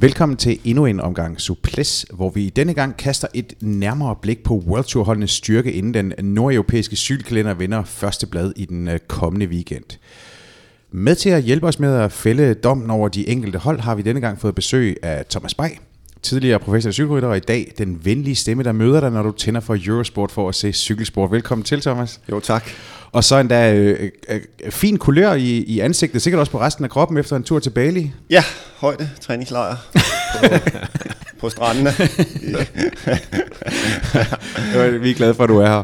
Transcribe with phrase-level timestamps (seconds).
[0.00, 4.54] Velkommen til endnu en omgang Suples, hvor vi denne gang kaster et nærmere blik på
[4.54, 9.46] World Tour holdenes styrke, inden den nordeuropæiske cykelkalender vinder første blad i den øh, kommende
[9.46, 9.98] weekend.
[10.90, 14.02] Med til at hjælpe os med at fælde dommen over de enkelte hold, har vi
[14.02, 15.70] denne gang fået besøg af Thomas Bay,
[16.26, 19.60] tidligere professionel cykelrytter, og i dag den venlige stemme, der møder dig, når du tænder
[19.60, 21.30] for Eurosport for at se cykelsport.
[21.30, 22.20] Velkommen til, Thomas.
[22.30, 22.70] Jo, tak.
[23.12, 26.90] Og så endda øh, øh, fin kulør i, i ansigtet, sikkert også på resten af
[26.90, 28.12] kroppen efter en tur til Bali.
[28.30, 28.44] Ja,
[28.76, 29.76] højde træningslejr
[30.40, 30.46] på,
[31.40, 31.90] på strandene.
[35.02, 35.82] Vi er glade for, at du er her.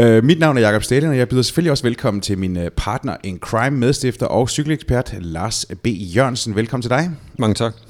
[0.00, 2.62] Uh, mit navn er Jakob Stalin, og jeg byder selvfølgelig også velkommen til min uh,
[2.76, 5.86] partner in crime, medstifter og cykelekspert Lars B.
[5.86, 6.56] Jørgensen.
[6.56, 7.10] Velkommen til dig.
[7.38, 7.83] Mange tak.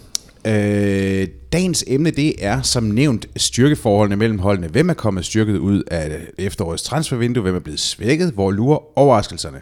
[0.49, 4.69] Uh, dagens emne det er som nævnt styrkeforholdene mellem holdene.
[4.69, 7.43] Hvem er kommet styrket ud af efterårets transfervindue?
[7.43, 8.33] Hvem er blevet svækket?
[8.33, 9.61] Hvor lurer overraskelserne?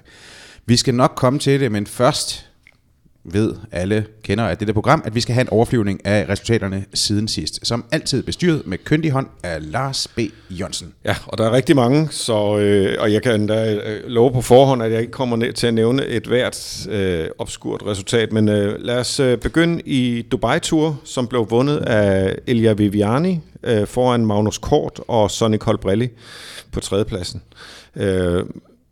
[0.67, 2.52] Vi skal nok komme til det, men først
[3.25, 7.29] ved alle kender af dette program, at vi skal have en overflyvning af resultaterne siden
[7.29, 7.67] sidst.
[7.67, 10.21] Som altid bestyret med køndig hånd af Lars B.
[10.51, 10.95] Jørgensen.
[11.05, 14.41] Ja, og der er rigtig mange, så, øh, og jeg kan endda øh, love på
[14.41, 18.49] forhånd, at jeg ikke kommer ned til at nævne et hvert øh, obskurt resultat, men
[18.49, 24.27] øh, lad os øh, begynde i Dubai-tur, som blev vundet af Elia Viviani øh, foran
[24.27, 26.09] Magnus Kort og Sonny Colbrelli
[26.73, 27.43] på tredjepladsen.
[27.97, 28.45] Øh,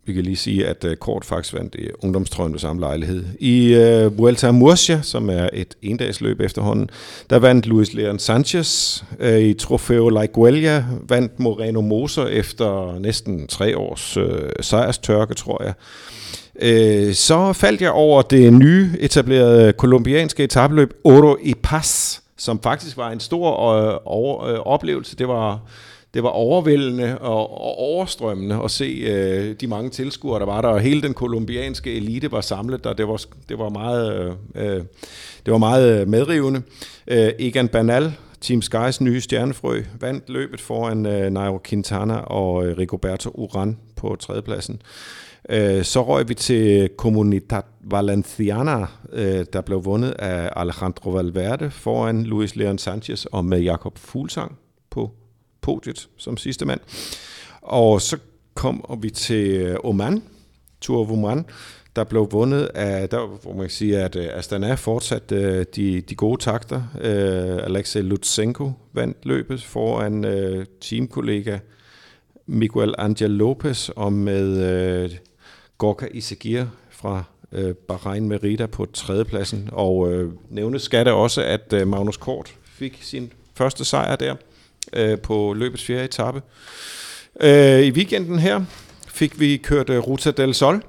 [0.05, 3.25] vi kan lige sige, at øh, Kort faktisk vandt i ungdomstrøjen ved samme lejlighed.
[3.39, 6.89] I uh, Vuelta a Murcia, som er et endagsløb efterhånden,
[7.29, 9.01] der vandt Luis Leon Sanchez.
[9.19, 14.23] Uh, I Trofeo La Iguelia vandt Moreno Moser efter næsten tre års uh,
[14.61, 15.73] sejrstørke, tror jeg.
[16.55, 22.97] Uh, så faldt jeg over det nye etablerede kolumbianske etabløb Oro i Paz, som faktisk
[22.97, 25.15] var en stor uh, over, uh, oplevelse.
[25.15, 25.59] Det var
[26.13, 30.69] det var overvældende og, og overstrømmende at se øh, de mange tilskuere, der var der,
[30.69, 32.93] og hele den kolumbianske elite var samlet der.
[32.93, 34.83] Det var, det var meget, øh, øh
[35.45, 36.61] det var meget øh, medrivende.
[37.07, 42.77] Øh, Egan Banal, Team Skys nye stjernefrø, vandt løbet foran øh, Nairo Quintana og øh,
[42.77, 44.81] Rigoberto Uran på tredjepladsen.
[45.49, 52.23] Øh, så røg vi til Comunidad Valenciana, øh, der blev vundet af Alejandro Valverde foran
[52.23, 54.57] Luis Leon Sanchez og med Jakob Fuglsang
[54.89, 55.11] på
[55.61, 56.79] podiet som sidste mand.
[57.61, 58.17] Og så
[58.53, 60.23] kom vi til øh, Oman,
[60.81, 61.45] Tour of Oman,
[61.95, 66.01] der blev vundet af, der hvor man kan sige, at øh, Astana fortsat øh, de,
[66.01, 66.83] de gode takter.
[67.63, 70.25] Alexei Lutsenko vandt løbet foran
[70.81, 71.59] teamkollega
[72.45, 75.09] Miguel Angel Lopez og med
[75.77, 77.23] Gorka Isagir fra
[77.87, 79.69] Bahrain Merida på tredjepladsen.
[79.71, 84.35] Og øh, nævnes skal det også, at Magnus Kort fik sin første sejr der
[84.93, 86.41] øh, på løbets fjerde etape.
[87.41, 88.61] Øh, I weekenden her
[89.07, 90.83] fik vi kørt øh, Ruta del Sol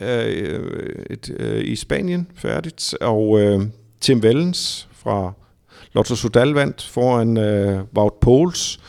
[0.00, 3.60] øh, et, øh, i Spanien færdigt, og øh,
[4.00, 5.32] Tim Wellens fra
[5.92, 8.80] Lotto Sudal vandt foran øh, Wout Poels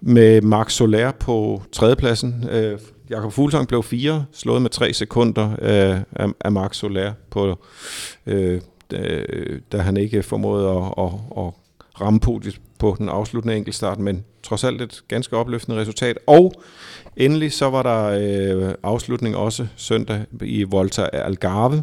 [0.00, 2.48] med Max Soler på tredjepladsen.
[2.50, 2.78] Øh,
[3.10, 7.58] Jakob Fuglsang blev fire, slået med tre sekunder øh, af, af Marc Soler, på,
[8.26, 8.60] øh,
[8.90, 9.24] da,
[9.72, 11.52] da han ikke formåede at, at, at
[12.00, 16.18] ramme podiet på den afsluttende enkeltstart, men trods alt et ganske opløftende resultat.
[16.26, 16.52] Og
[17.16, 21.82] endelig så var der øh, afslutning også søndag i Volta Algarve,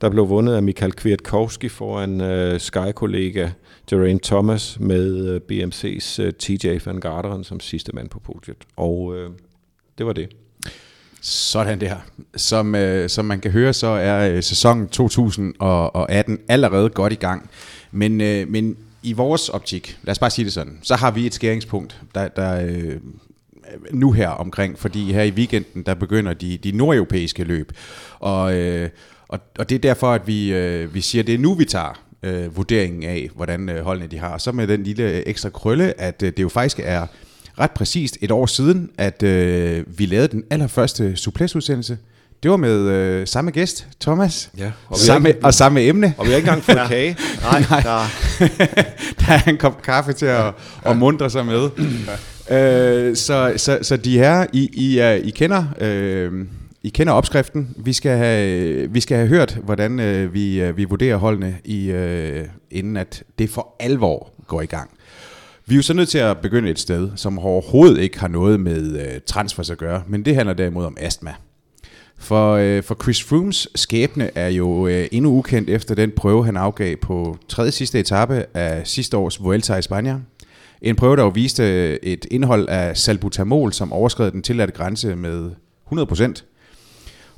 [0.00, 3.48] der blev vundet af Michael Kwiatkowski foran øh, Sky-kollega
[3.90, 8.56] Geraint Thomas med øh, BMC's øh, TJ van Garderen som sidste mand på podiet.
[8.76, 9.30] Og øh,
[9.98, 10.28] det var det.
[11.20, 11.96] Sådan der.
[12.36, 17.50] Som, øh, som man kan høre, så er øh, sæsonen 2018 allerede godt i gang.
[17.90, 21.26] Men, øh, men i vores optik, lad os bare sige det sådan, så har vi
[21.26, 22.96] et skæringspunkt, der, der øh,
[23.90, 27.72] nu her omkring, fordi her i weekenden, der begynder de, de nordeuropæiske løb.
[28.18, 28.90] Og, øh,
[29.28, 32.02] og, og det er derfor, at vi, øh, vi siger, det er nu, vi tager
[32.22, 34.38] øh, vurderingen af, hvordan øh, holdene de har.
[34.38, 37.06] Så med den lille ekstra krølle, at øh, det jo faktisk er
[37.58, 41.98] ret præcist et år siden, at øh, vi lavede den allerførste suplesudsendelse,
[42.42, 44.50] det var med øh, samme gæst, Thomas.
[44.58, 46.14] Ja, og, samme, ikke, og samme emne.
[46.18, 46.88] Og vi har ikke engang fået ja.
[46.88, 47.16] kage.
[47.42, 47.80] Nej, Nej.
[47.80, 48.00] Der.
[49.20, 50.50] der er en kop kaffe til at, ja.
[50.90, 51.70] at mundre sig med.
[52.48, 52.98] Ja.
[53.08, 55.64] Øh, så, så, så de her, I, I, er, I kender...
[55.80, 56.32] Øh,
[56.84, 57.74] I kender opskriften.
[57.76, 61.90] Vi skal have, vi skal have hørt, hvordan øh, vi, øh, vi vurderer holdene, i,
[61.90, 64.90] øh, inden at det for alvor går i gang.
[65.66, 68.60] Vi er jo så nødt til at begynde et sted, som overhovedet ikke har noget
[68.60, 71.34] med øh, transfers at gøre, men det handler derimod om astma.
[72.22, 76.56] For, øh, for Chris Froomes skæbne er jo øh, endnu ukendt efter den prøve, han
[76.56, 80.26] afgav på tredje sidste etape af sidste års Vuelta i Spanien.
[80.82, 85.16] En prøve, der jo viste øh, et indhold af salbutamol, som overskred den tilladte grænse
[85.16, 85.50] med
[85.92, 86.42] 100%.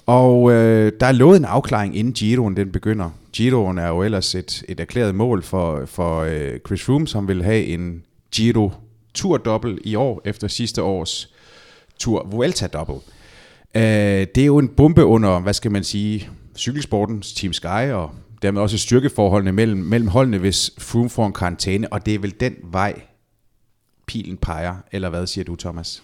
[0.06, 3.10] Og øh, der er lovet en afklaring, inden Giroen den begynder.
[3.32, 7.44] Giroen er jo ellers et, et erklæret mål for, for øh, Chris Froome, som vil
[7.44, 8.02] have en
[8.34, 8.72] Giro
[9.14, 11.34] Tour Double i år, efter sidste års
[11.98, 13.13] Tour Vuelta Double.
[13.76, 18.10] Øh, det er jo en bombe under, hvad skal man sige, cykelsportens Team Sky, og
[18.42, 22.34] dermed også styrkeforholdene mellem, mellem holdene, hvis Froome får en karantæne, og det er vel
[22.40, 23.00] den vej,
[24.06, 26.02] pilen peger, eller hvad siger du, Thomas?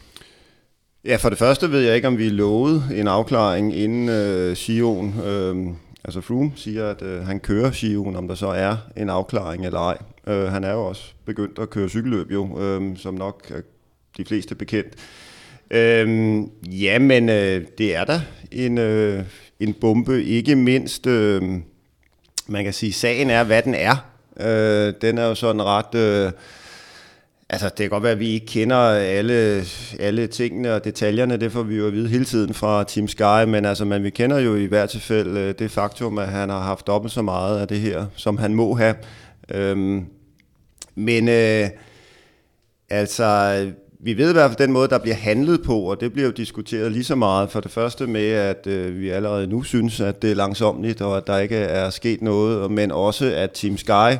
[1.04, 5.20] Ja, for det første ved jeg ikke, om vi lovede en afklaring inden øh, Sion.
[5.20, 5.74] Øh,
[6.04, 9.80] altså Froome siger, at øh, han kører Sion, om der så er en afklaring eller
[9.80, 9.98] ej.
[10.26, 13.60] Øh, han er jo også begyndt at køre cykelløb, jo, øh, som nok er
[14.16, 14.94] de fleste bekendt.
[15.70, 16.40] Øh,
[16.82, 18.20] ja, men øh, det er der
[18.52, 19.24] en, øh,
[19.60, 21.06] en bombe, ikke mindst...
[21.06, 21.42] Øh,
[22.46, 24.10] man kan sige, sagen er, hvad den er.
[24.40, 25.94] Øh, den er jo sådan ret...
[25.94, 26.32] Øh,
[27.48, 29.64] altså, det kan godt være, at vi ikke kender alle,
[29.98, 33.44] alle tingene og detaljerne, det får vi jo at vide hele tiden fra Team Sky,
[33.46, 36.60] men altså, man, vi kender jo i hvert tilfælde øh, det faktum, at han har
[36.60, 38.94] haft dobbelt så meget af det her, som han må have.
[39.50, 40.04] Øhm,
[40.94, 41.68] men øh,
[42.90, 43.66] altså,
[44.02, 46.32] vi ved i hvert fald den måde, der bliver handlet på, og det bliver jo
[46.32, 47.50] diskuteret lige så meget.
[47.50, 51.16] For det første med, at øh, vi allerede nu synes, at det er langsomligt, og
[51.16, 54.18] at der ikke er sket noget, men også at Team Sky,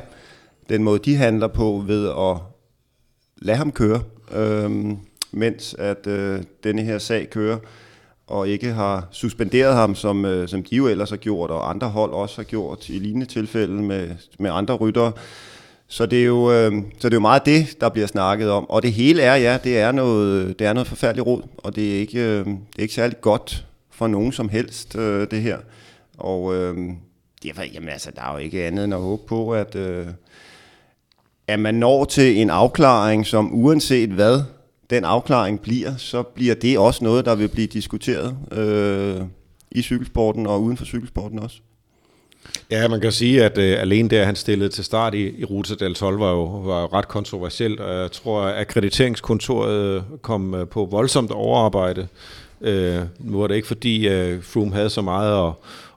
[0.69, 2.37] den måde de handler på ved at
[3.41, 4.01] lade ham køre,
[4.35, 4.71] øh,
[5.31, 7.57] mens at øh, denne her sag kører,
[8.27, 11.89] og ikke har suspenderet ham, som, øh, som de jo ellers har gjort, og andre
[11.89, 15.11] hold også har gjort i lignende tilfælde med, med andre ryttere.
[15.91, 18.69] Så det, er jo, øh, så det er jo meget det, der bliver snakket om.
[18.69, 21.95] Og det hele er, ja, det er noget, det er noget forfærdeligt råd, og det
[21.95, 25.57] er ikke, øh, det er ikke særlig godt for nogen som helst, øh, det her.
[26.17, 26.77] Og øh,
[27.43, 30.07] derfor, jamen altså, der er jo ikke andet end at håbe på, at, øh,
[31.47, 34.43] at man når til en afklaring, som uanset hvad
[34.89, 39.21] den afklaring bliver, så bliver det også noget, der vil blive diskuteret øh,
[39.71, 41.61] i cykelsporten og uden for cykelsporten også.
[42.71, 45.45] Ja, man kan sige, at øh, alene det, at han stillede til start i, i
[45.45, 50.01] Ruta del Sol, var jo, var jo ret kontroversielt, og jeg tror, at akkrediteringskontoret øh,
[50.21, 52.07] kom øh, på voldsomt overarbejde.
[52.61, 55.53] Øh, nu var det ikke fordi øh, Froome havde så meget at,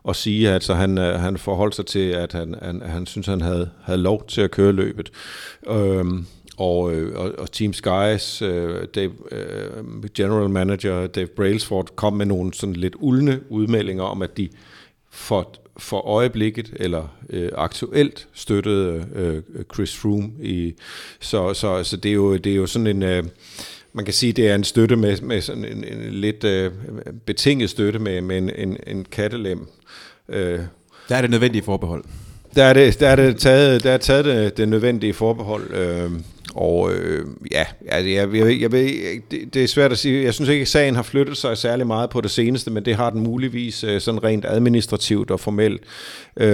[0.08, 3.26] at sige, at altså, han, øh, han forholdt sig til, at han, han, han synes,
[3.26, 5.10] han havde, havde lov til at køre løbet.
[5.66, 6.24] Øhm, øh,
[6.56, 6.80] og,
[7.14, 12.76] og, og Team Skies øh, Dave, øh, general manager Dave Brailsford kom med nogle sådan
[12.76, 14.48] lidt uldne udmeldinger om, at de
[15.10, 19.42] for for øjeblikket eller øh, aktuelt støttede øh,
[19.74, 20.74] Chris Froome i
[21.20, 23.24] så så så det er jo det er jo sådan en øh,
[23.92, 26.72] man kan sige det er en støtte med med sådan en, en lidt øh,
[27.26, 29.66] betinget støtte med med en en, en kattelem.
[30.28, 30.60] Øh,
[31.08, 32.04] der er det nødvendige forbehold.
[32.54, 36.10] Der er det der er det taget der er taget det, det nødvendige forbehold øh,
[36.54, 38.88] og øh, ja, altså jeg, jeg, jeg ved,
[39.30, 40.24] det, det er svært at sige.
[40.24, 42.94] Jeg synes ikke, at sagen har flyttet sig særlig meget på det seneste, men det
[42.94, 45.82] har den muligvis øh, sådan rent administrativt og formelt.
[46.36, 46.46] Øh,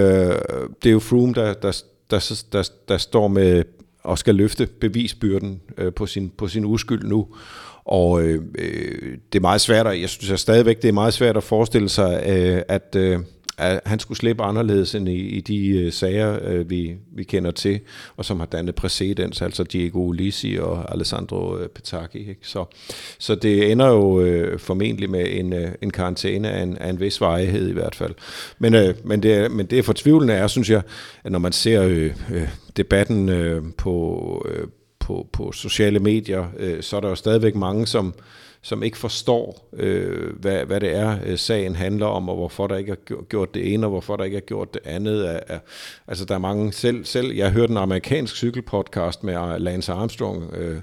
[0.83, 1.81] det er jo Froome, der, der,
[2.11, 3.63] der, der, der står med
[4.03, 7.27] og skal løfte bevisbyrden øh, på, sin, på sin uskyld nu.
[7.85, 11.13] Og øh, øh det er meget svært, og jeg synes jeg stadigvæk, det er meget
[11.13, 13.19] svært at forestille sig, øh, at, øh,
[13.61, 17.51] at han skulle slippe anderledes end i, i de øh, sager, øh, vi, vi kender
[17.51, 17.79] til,
[18.17, 22.19] og som har dannet præcedens, altså Diego Ulisi og Alessandro øh, Petacchi.
[22.19, 22.47] Ikke?
[22.47, 22.65] Så,
[23.19, 26.99] så det ender jo øh, formentlig med en, øh, en karantæne af en, af en
[26.99, 28.13] vis varighed i hvert fald.
[28.59, 30.81] Men, øh, men, det, men det er fortvivlende er, synes jeg,
[31.23, 32.47] at når man ser øh, øh,
[32.77, 34.67] debatten øh, på, Øh,
[34.99, 38.13] på, på sociale medier, øh, så er der jo stadigvæk mange, som
[38.61, 42.77] som ikke forstår, øh, hvad, hvad det er, øh, sagen handler om, og hvorfor der
[42.77, 45.29] ikke er gjort det ene, og hvorfor der ikke er gjort det andet.
[45.29, 45.59] Er, er,
[46.07, 50.53] altså, der er mange, selv, selv jeg hørte en amerikansk cykelpodcast med øh, Lance Armstrong,
[50.53, 50.81] øh,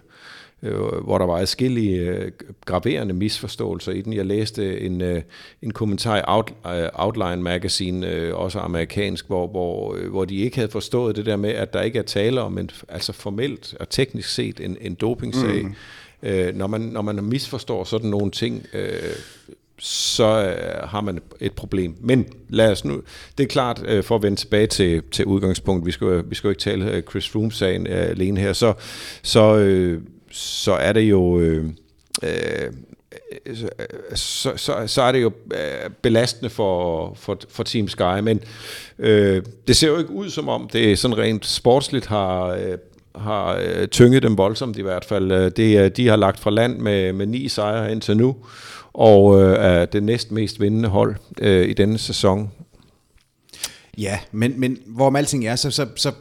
[0.62, 2.32] øh, hvor der var adskillige øh,
[2.64, 4.12] graverende misforståelser i den.
[4.12, 5.22] Jeg læste en, øh,
[5.62, 10.36] en kommentar i Out, øh, Outline Magazine, øh, også amerikansk, hvor, hvor, øh, hvor de
[10.36, 13.74] ikke havde forstået det der med, at der ikke er tale om en, altså formelt
[13.80, 15.64] og teknisk set en, en dopingsag.
[15.64, 15.74] Mm
[16.22, 19.12] Øh, når, man, når man misforstår sådan nogle ting, øh,
[19.78, 21.96] så øh, har man et problem.
[22.00, 23.02] Men lad os nu,
[23.38, 26.48] det er klart, øh, for at vende tilbage til, til udgangspunkt, vi skal, vi skal
[26.48, 28.74] jo ikke tale øh, Chris Froome-sagen øh, alene her, så,
[29.22, 31.40] så, øh, så er det jo...
[31.40, 31.64] Øh,
[32.22, 32.72] øh,
[34.14, 38.40] så, så, så er det jo øh, belastende for, for, for Team Sky, men
[38.98, 42.78] øh, det ser jo ikke ud som om det sådan rent sportsligt har øh,
[43.20, 45.32] har øh, tynget dem voldsomt i hvert fald.
[45.32, 48.36] Øh, det, øh, de har lagt fra land med, med ni sejre indtil nu,
[48.92, 52.50] og øh, er det næst mest vindende hold øh, i denne sæson.
[53.98, 56.12] Ja, men, men hvorom alting er, så, så, så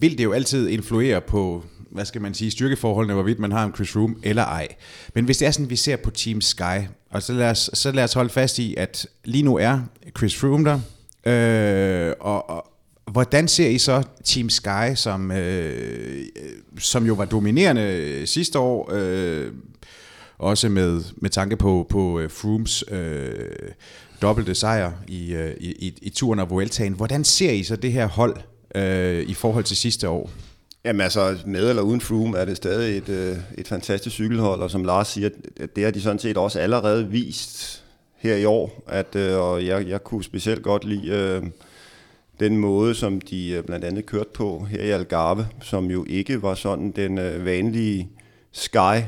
[0.00, 3.74] vil det jo altid influere på, hvad skal man sige, styrkeforholdene, hvorvidt man har en
[3.74, 4.68] Chris Room eller ej.
[5.14, 6.78] Men hvis det er sådan, vi ser på Team Sky,
[7.10, 9.78] og så lad os, så lad os holde fast i, at lige nu er
[10.18, 10.80] Chris Froome der,
[11.26, 12.66] øh, og, og,
[13.12, 16.24] Hvordan ser I så Team Sky, som, øh,
[16.78, 19.52] som jo var dominerende sidste år, øh,
[20.38, 23.30] også med, med tanke på, på øh, Frooms øh,
[24.22, 26.92] dobbelte sejr i, øh, i, i, i turen og Vueltaen.
[26.92, 28.36] Hvordan ser I så det her hold
[28.74, 30.30] øh, i forhold til sidste år?
[30.84, 34.70] Jamen altså, med eller uden Froome er det stadig et, øh, et fantastisk cykelhold, og
[34.70, 35.30] som Lars siger,
[35.76, 37.84] det har de sådan set også allerede vist
[38.16, 41.42] her i år, at, øh, og jeg, jeg kunne specielt godt lide øh,
[42.40, 46.42] den måde, som de øh, blandt andet kørte på her i Algarve, som jo ikke
[46.42, 48.08] var sådan den øh, vanlige
[48.52, 49.02] Sky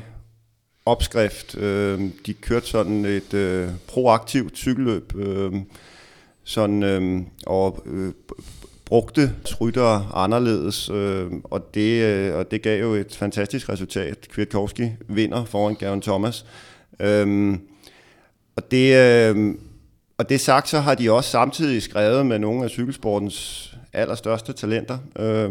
[0.87, 1.59] opskrift.
[1.59, 5.53] Øh, de kørte sådan et øh, proaktivt cykelløb, øh,
[6.45, 8.13] sådan, øh, og øh,
[8.85, 14.29] brugte ryttere anderledes, øh, og, det, øh, og det gav jo et fantastisk resultat.
[14.29, 16.47] Kwiatkowski vinder foran Gavin Thomas.
[17.01, 17.59] Øh,
[18.57, 19.55] og det, øh,
[20.19, 24.99] og det sagt, så har de også samtidig skrevet med nogle af cykelsportens allerstørste talenter.
[25.19, 25.51] Øh,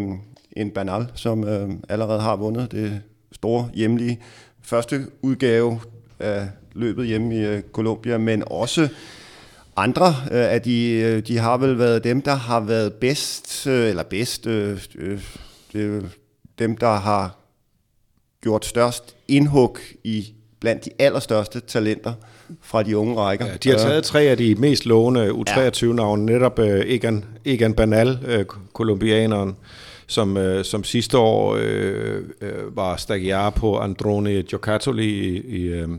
[0.51, 4.19] en Banal, som øh, allerede har vundet det store hjemlige
[4.61, 5.79] første udgave
[6.19, 8.89] af løbet hjemme i øh, Colombia, men også
[9.75, 13.89] andre øh, af de, øh, de har vel været dem, der har været bedst, øh,
[13.89, 15.21] eller bedst, øh, øh,
[15.73, 16.09] det,
[16.59, 17.37] dem, der har
[18.41, 22.13] gjort størst indhug i blandt de allerstørste talenter
[22.61, 23.45] fra de unge rækker.
[23.45, 28.19] Ja, de har taget tre af de mest lovende U23-navne, netop uh, Egan, Egan Banal,
[28.37, 29.55] uh, kolumbianeren,
[30.07, 31.61] som, uh, som sidste år uh,
[32.41, 35.89] uh, var stagiar på Androne Giocattoli i, i, uh,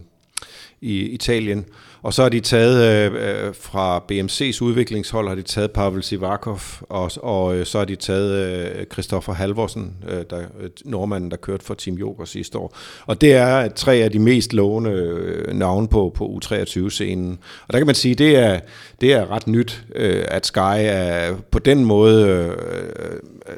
[0.80, 1.64] i Italien.
[2.02, 7.10] Og så har de taget øh, fra BMC's udviklingshold, har de taget Pavel Sivakov, og,
[7.22, 11.64] og øh, så har de taget øh, Christoffer Halvorsen, øh, der, øh, nordmanden, der kørte
[11.64, 12.76] for Team Joker sidste år.
[13.06, 17.38] Og det er tre af de mest lovende øh, navne på, på U23-scenen.
[17.66, 18.60] Og der kan man sige, det er,
[19.00, 22.52] det er ret nyt, øh, at Sky er på den måde øh,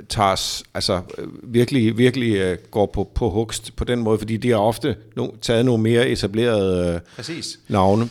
[0.08, 1.00] tager, altså
[1.42, 5.28] virkelig, virkelig øh, går på, på hugst på den måde, fordi de har ofte no,
[5.42, 7.58] taget nogle mere etablerede øh, Præcis.
[7.68, 8.08] navne.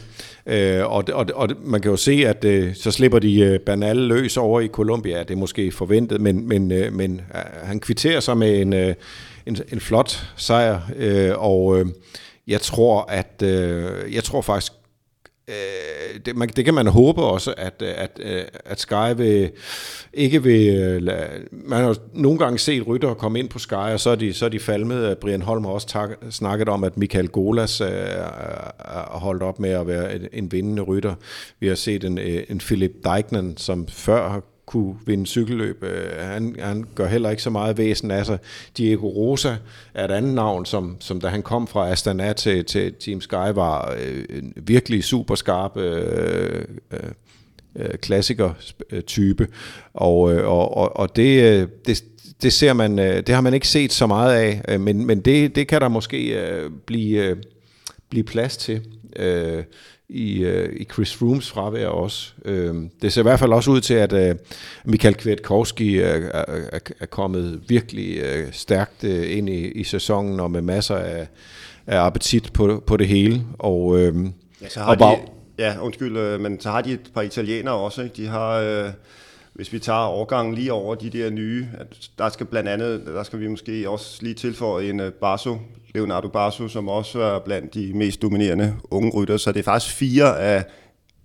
[0.50, 3.98] Øh, og, og, og man kan jo se, at øh, så slipper de øh, Bernal
[3.98, 5.20] løs over i Colombia.
[5.20, 8.96] Det er måske forventet, men, men, øh, men øh, han kvitterer sig med en, øh,
[9.46, 10.80] en, en flot sejr.
[10.96, 11.86] Øh, og øh,
[12.48, 14.74] jeg tror, at øh, jeg tror faktisk
[15.50, 19.52] øh, det, man, det kan man håbe også, at, at, øh, at Sky vil,
[20.14, 20.68] ikke vil...
[21.10, 24.34] Øh, man har nogle gange set rytter komme ind på Sky, og så er de,
[24.34, 25.10] så er de falmet.
[25.10, 29.70] Øh, Brian Holm har også tak, snakket om, at Michael Golas har holdt op med
[29.70, 31.16] at være en, en vindende rytter.
[31.60, 32.18] Vi har set en,
[32.50, 35.84] en Philip Dijkman, som før har kunne vinde cykelløb.
[35.84, 38.40] Øh, han, han gør heller ikke så meget væsen af sig.
[38.78, 39.56] Diego Rosa
[39.94, 43.54] er et andet navn, som, som da han kom fra Astana til, til Team Sky,
[43.54, 47.00] var øh, en virkelig super skarp øh, øh,
[47.76, 49.44] øh klassiker-type.
[49.44, 49.50] Øh,
[49.94, 52.04] og, øh, og, og, og det, øh, det,
[52.42, 55.68] det ser man, det har man ikke set så meget af, men, men det, det
[55.68, 56.40] kan der måske
[56.86, 57.38] blive,
[58.10, 58.82] blive plads til.
[60.10, 62.34] I, øh, i Chris Frooms fravær også.
[62.46, 64.36] Øh, det ser i hvert fald også ud til, at øh,
[64.86, 70.52] Michael Kwiatkowski er, er, er kommet virkelig øh, stærkt øh, ind i, i sæsonen og
[70.52, 71.28] med masser af,
[71.88, 73.42] af appetit på, på det hele.
[73.60, 74.16] Og, øh,
[74.62, 75.18] ja, så har og de,
[75.58, 78.02] ja, undskyld, øh, men så har de et par italienere også.
[78.02, 78.16] Ikke?
[78.16, 78.52] De har...
[78.52, 78.92] Øh
[79.60, 83.24] hvis vi tager overgangen lige over de der nye, at der skal blandt andet, der
[83.24, 85.58] skal vi måske også lige tilføje en øh, Barso,
[85.96, 89.38] Leonardo Barso, som også er blandt de mest dominerende unge rytter.
[89.38, 90.64] Så det er faktisk fire af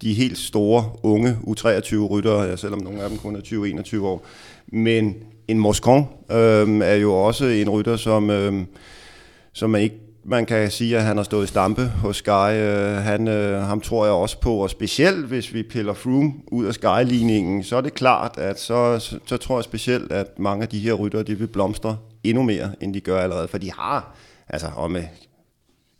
[0.02, 4.26] de helt store unge U23-ryttere, ja, selvom nogle af dem kun er 20-21 år.
[4.66, 5.16] Men
[5.48, 8.64] en Moscon øh, er jo også en rytter, som, øh,
[9.52, 12.52] som man ikke man kan sige, at han har stået i stampe hos Sky.
[12.52, 16.64] Øh, han, øh, ham tror jeg også på, og specielt hvis vi piller Froome ud
[16.64, 20.62] af Sky-ligningen, så er det klart, at så, så, så tror jeg specielt, at mange
[20.62, 23.72] af de her rytter, de vil blomstre endnu mere, end de gør allerede, for de
[23.72, 24.16] har,
[24.48, 25.04] altså og med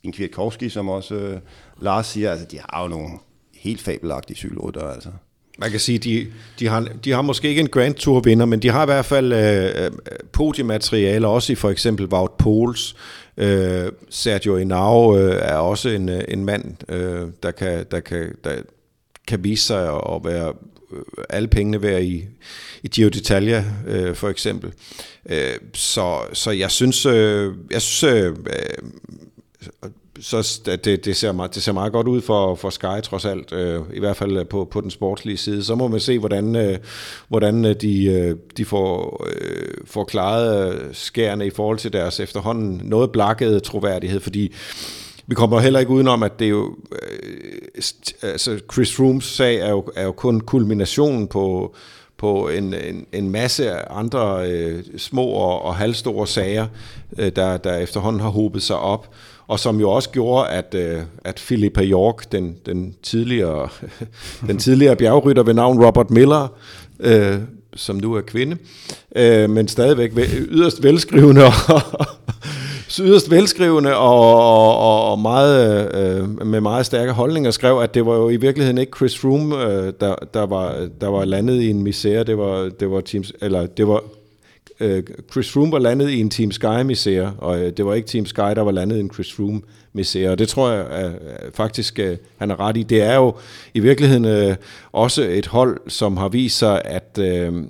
[0.03, 1.39] en Kwiatkowski, som også øh,
[1.81, 3.09] Lars siger, altså de har jo nogle
[3.55, 5.09] helt fabelagtige cykelrytter, altså.
[5.59, 6.27] Man kan sige, de,
[6.59, 9.05] de, har, de har måske ikke en Grand Tour vinder, men de har i hvert
[9.05, 9.91] fald øh, øh
[10.33, 12.97] podiematerialer, også i for eksempel Wout Poels,
[13.37, 18.35] Øh, Sergio Inau øh, er også en, øh, en mand, øh, der, kan, der, kan,
[18.45, 18.63] der
[19.29, 20.53] kan vise sig at være
[20.93, 22.25] øh, alle pengene værd i,
[22.83, 24.73] i Gio d'Italia øh, for eksempel.
[25.27, 28.37] Øh, så, så jeg synes, øh, jeg synes øh,
[29.85, 33.25] øh så det, det, ser meget, det ser meget godt ud for, for Sky trods
[33.25, 35.65] alt, øh, i hvert fald øh, på, på den sportslige side.
[35.65, 36.79] Så må man se, hvordan, øh,
[37.29, 42.21] hvordan øh, de, øh, de får, øh, får klaret øh, skærene i forhold til deres
[42.21, 44.53] efterhånden noget blakkede troværdighed, fordi
[45.27, 47.83] vi kommer heller ikke udenom, at det er jo, øh,
[48.23, 51.75] altså Chris Rooms sag er jo, er jo kun kulminationen på,
[52.17, 56.67] på en, en, en masse andre øh, små og, og halvstore sager,
[57.19, 59.15] øh, der, der efterhånden har hobet sig op,
[59.49, 63.69] og som jo også gjorde, at, øh, at Philippa York, den, den, tidligere,
[64.49, 66.49] den tidligere bjergrytter ved navn Robert Miller,
[67.01, 67.39] øh,
[67.77, 68.57] som nu er kvinde,
[69.17, 70.13] øh, men stadigvæk
[70.57, 71.53] yderst velskrivende og
[73.01, 74.39] yderst velskrivende og,
[74.79, 78.79] og, og meget, øh, med meget stærke holdninger skrev, at det var jo i virkeligheden
[78.79, 82.71] ikke Chris Froome, øh, der, der, var, der var landet i en misære, det var,
[82.81, 84.03] det var, teams, eller det var
[84.81, 85.03] øh,
[85.33, 88.39] Chris Froome var landet i en Team Sky-misære, og øh, det var ikke Team Sky,
[88.41, 92.21] der var landet i en Chris Froome-misære, og det tror jeg at, at faktisk, at
[92.39, 92.83] han er ret i.
[92.83, 93.35] Det er jo
[93.75, 94.57] i virkeligheden øh,
[94.93, 97.65] også et hold, som har vist sig, at, øh,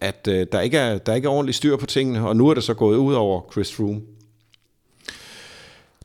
[0.00, 2.54] at øh, der, ikke er, der ikke er ordentligt styr på tingene, og nu er
[2.54, 4.00] det så gået ud over Chris Froome.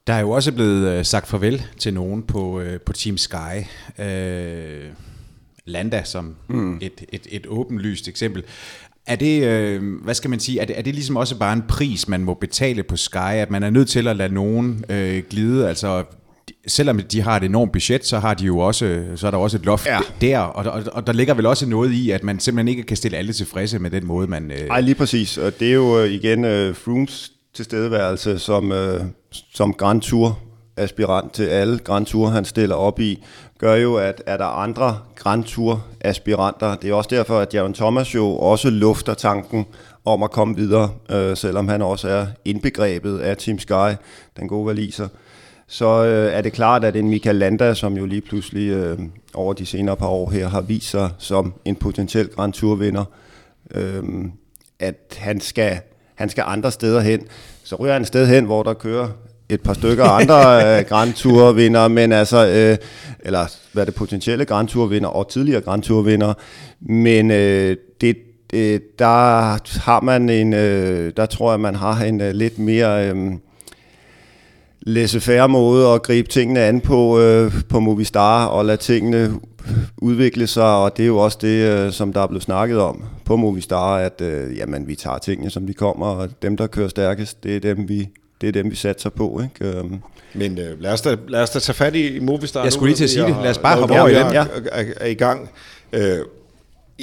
[0.08, 3.66] Der er jo også blevet øh, sagt farvel til nogen på, øh, på Team Sky.
[4.00, 4.84] Øh,
[5.66, 6.78] Landa som mm.
[6.82, 8.44] et, et, et åbenlyst eksempel.
[9.08, 11.64] Er det, øh, hvad skal man sige, er det, er det ligesom også bare en
[11.68, 15.24] pris, man må betale på Sky, at man er nødt til at lade nogen øh,
[15.30, 16.04] glide, altså
[16.68, 19.58] selvom de har et enormt budget, så har de jo også, så er der også
[19.58, 20.00] et loft ja.
[20.22, 22.98] der, og, og, og der ligger vel også noget i, at man simpelthen ikke kan
[22.98, 24.44] stille alle tilfredse med den måde, man...
[24.44, 24.86] Nej, øh...
[24.86, 29.06] lige præcis, og det er jo øh, igen uh, Frooms tilstedeværelse som, uh,
[29.54, 30.40] som Grand Tour
[30.78, 33.24] aspirant til alle Grand Tour, han stiller op i,
[33.60, 37.74] gør jo, at er der andre Grand Tour aspiranter, det er også derfor, at Jaron
[37.74, 39.66] Thomas jo også lufter tanken
[40.06, 43.96] om at komme videre, øh, selvom han også er indbegrebet af Team Sky,
[44.40, 45.08] den gode valiser.
[45.68, 49.00] Så øh, er det klart, at en Michael Landa, som jo lige pludselig øh,
[49.34, 53.06] over de senere par år her har vist sig som en potentiel Grand Tour-vinder,
[53.72, 54.04] øh,
[54.80, 55.80] at han skal,
[56.16, 57.22] han skal andre steder hen.
[57.64, 59.08] Så ryger han et sted hen, hvor der kører
[59.50, 60.36] et par stykker andre
[60.80, 62.78] øh, Grand Tour vinder, men altså, øh,
[63.20, 66.34] eller hvad det potentielle Grand Tour vinder og tidligere Grand Tour vinder,
[66.82, 68.18] men øh, det,
[68.54, 73.10] øh, der har man en, øh, der tror jeg, man har en øh, lidt mere
[73.10, 73.32] øh,
[74.82, 79.40] laissez-faire måde at gribe tingene an på, øh, på Movistar og lade tingene
[79.98, 83.04] udvikle sig, og det er jo også det, øh, som der er blevet snakket om
[83.26, 86.88] på Movistar, at øh, jamen, vi tager tingene, som de kommer, og dem, der kører
[86.88, 88.10] stærkest, det er dem, vi
[88.44, 89.42] det er dem, vi satser på.
[89.44, 89.78] Ikke?
[89.78, 90.00] Øhm.
[90.34, 92.98] Men øh, lad, os da, lad os da tage fat i Movistar Jeg skulle lige
[92.98, 93.36] til at sige det.
[93.44, 94.34] Lad os bare hoppe over i den.
[94.34, 94.46] Ja.
[94.72, 95.50] Er, er i gang.
[95.94, 96.18] Øh,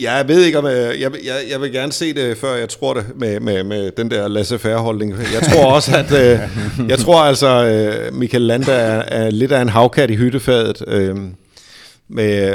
[0.00, 2.94] jeg ved ikke, om jeg, jeg, jeg, jeg vil gerne se det, før jeg tror
[2.94, 5.12] det, med, med, med den der laissez-faire-holdning.
[5.12, 6.38] Jeg tror også, at øh,
[6.88, 10.82] jeg tror altså, øh, Michael Landa er, er lidt af en havkat i hyttefadet.
[10.86, 11.16] Øh,
[12.18, 12.54] øh,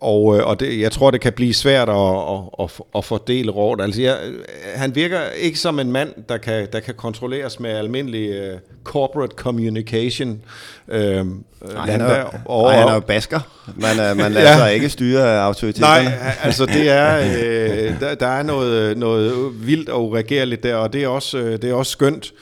[0.00, 3.50] og øh, og det, jeg tror, det kan blive svært at, at, at, at fordele
[3.50, 3.80] råd.
[3.80, 4.16] Altså, jeg,
[4.74, 9.34] han virker ikke som en mand, der kan, der kan kontrolleres med almindelig uh, corporate
[9.36, 10.40] communication.
[10.88, 11.22] Uh, nej,
[11.86, 13.40] han er, og, nej, han er jo basker.
[13.76, 14.56] Man, man lader ja.
[14.56, 16.04] sig ikke styre autoriteterne.
[16.04, 20.92] Nej, altså det er, uh, der, der er noget, noget vildt og uregerligt der, og
[20.92, 22.32] det er også, det er også skønt.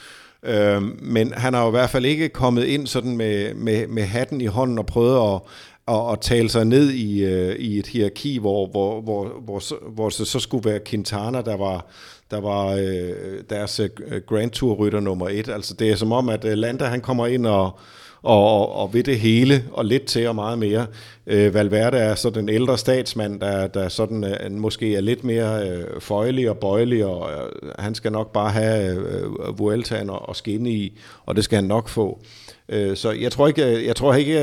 [0.43, 4.03] Uh, men han har jo i hvert fald ikke kommet ind sådan med, med, med
[4.03, 5.41] hatten i hånden og prøvet at,
[5.87, 10.09] og, at tale sig ned i, øh, i et hierarki, hvor, hvor, hvor, hvor, hvor
[10.09, 11.85] det så skulle være Quintana, der var,
[12.31, 13.89] der var øh, deres øh,
[14.27, 15.49] Grand Tour-rytter nummer et.
[15.49, 17.79] Altså det er som om, at øh, Landa han kommer ind og,
[18.21, 20.85] og, og, og ved det hele, og lidt til og meget mere.
[21.27, 25.69] Øh, Valverde er så den ældre statsmand, der, der sådan, øh, måske er lidt mere
[25.69, 30.35] øh, føjelig og bøjelig, og øh, han skal nok bare have øh, Vueltaen og, og
[30.35, 32.19] skinne i, og det skal han nok få.
[32.21, 32.56] Øh,
[32.95, 34.39] så jeg tror ikke, jeg tror ikke,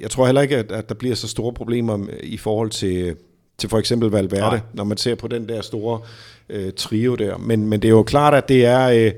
[0.00, 3.16] jeg tror heller ikke, at der bliver så store problemer i forhold til,
[3.58, 4.60] til for eksempel Valverde, Nej.
[4.74, 6.00] når man ser på den der store
[6.48, 7.38] øh, trio der.
[7.38, 9.12] Men, men det er jo klart, at det er, øh,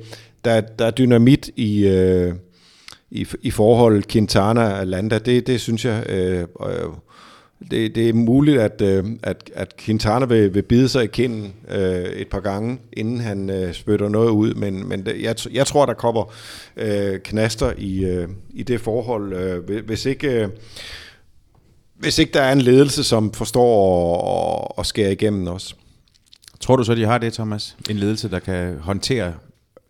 [0.45, 2.35] der, der er dynamit i, øh,
[3.11, 5.19] i, i forhold Quintana og Landa.
[5.19, 6.89] Det, det synes jeg, øh, øh,
[7.71, 11.55] det, det er muligt, at, øh, at, at Quintana vil, vil bide sig i kinden
[11.69, 15.67] øh, et par gange, inden han øh, spytter noget ud, men, men det, jeg, jeg
[15.67, 16.33] tror, der kommer
[16.77, 20.29] øh, knaster i, øh, i det forhold, øh, hvis ikke...
[20.29, 20.49] Øh,
[21.95, 25.75] hvis ikke der er en ledelse, som forstår at, at skære igennem også.
[26.61, 27.77] Tror du så, de har det, Thomas?
[27.91, 29.35] En ledelse, der kan håndtere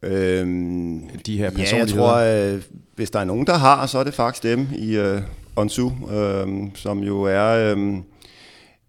[0.02, 1.76] øhm, de her personligheder?
[1.76, 2.62] Ja, jeg tror, øh,
[2.96, 5.22] hvis der er nogen, der har, så er det faktisk dem i, øh,
[5.58, 7.96] Onsu, øh, som jo er, øh,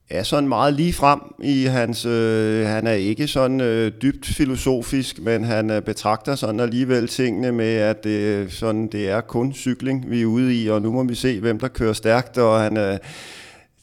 [0.10, 5.20] er sådan meget lige frem i hans, øh, han er ikke sådan øh, dybt filosofisk,
[5.20, 9.54] men han øh, betragter sådan alligevel tingene med, at det, øh, sådan, det er kun
[9.54, 12.60] cykling, vi er ude i, og nu må vi se, hvem der kører stærkt, og
[12.60, 12.98] han øh,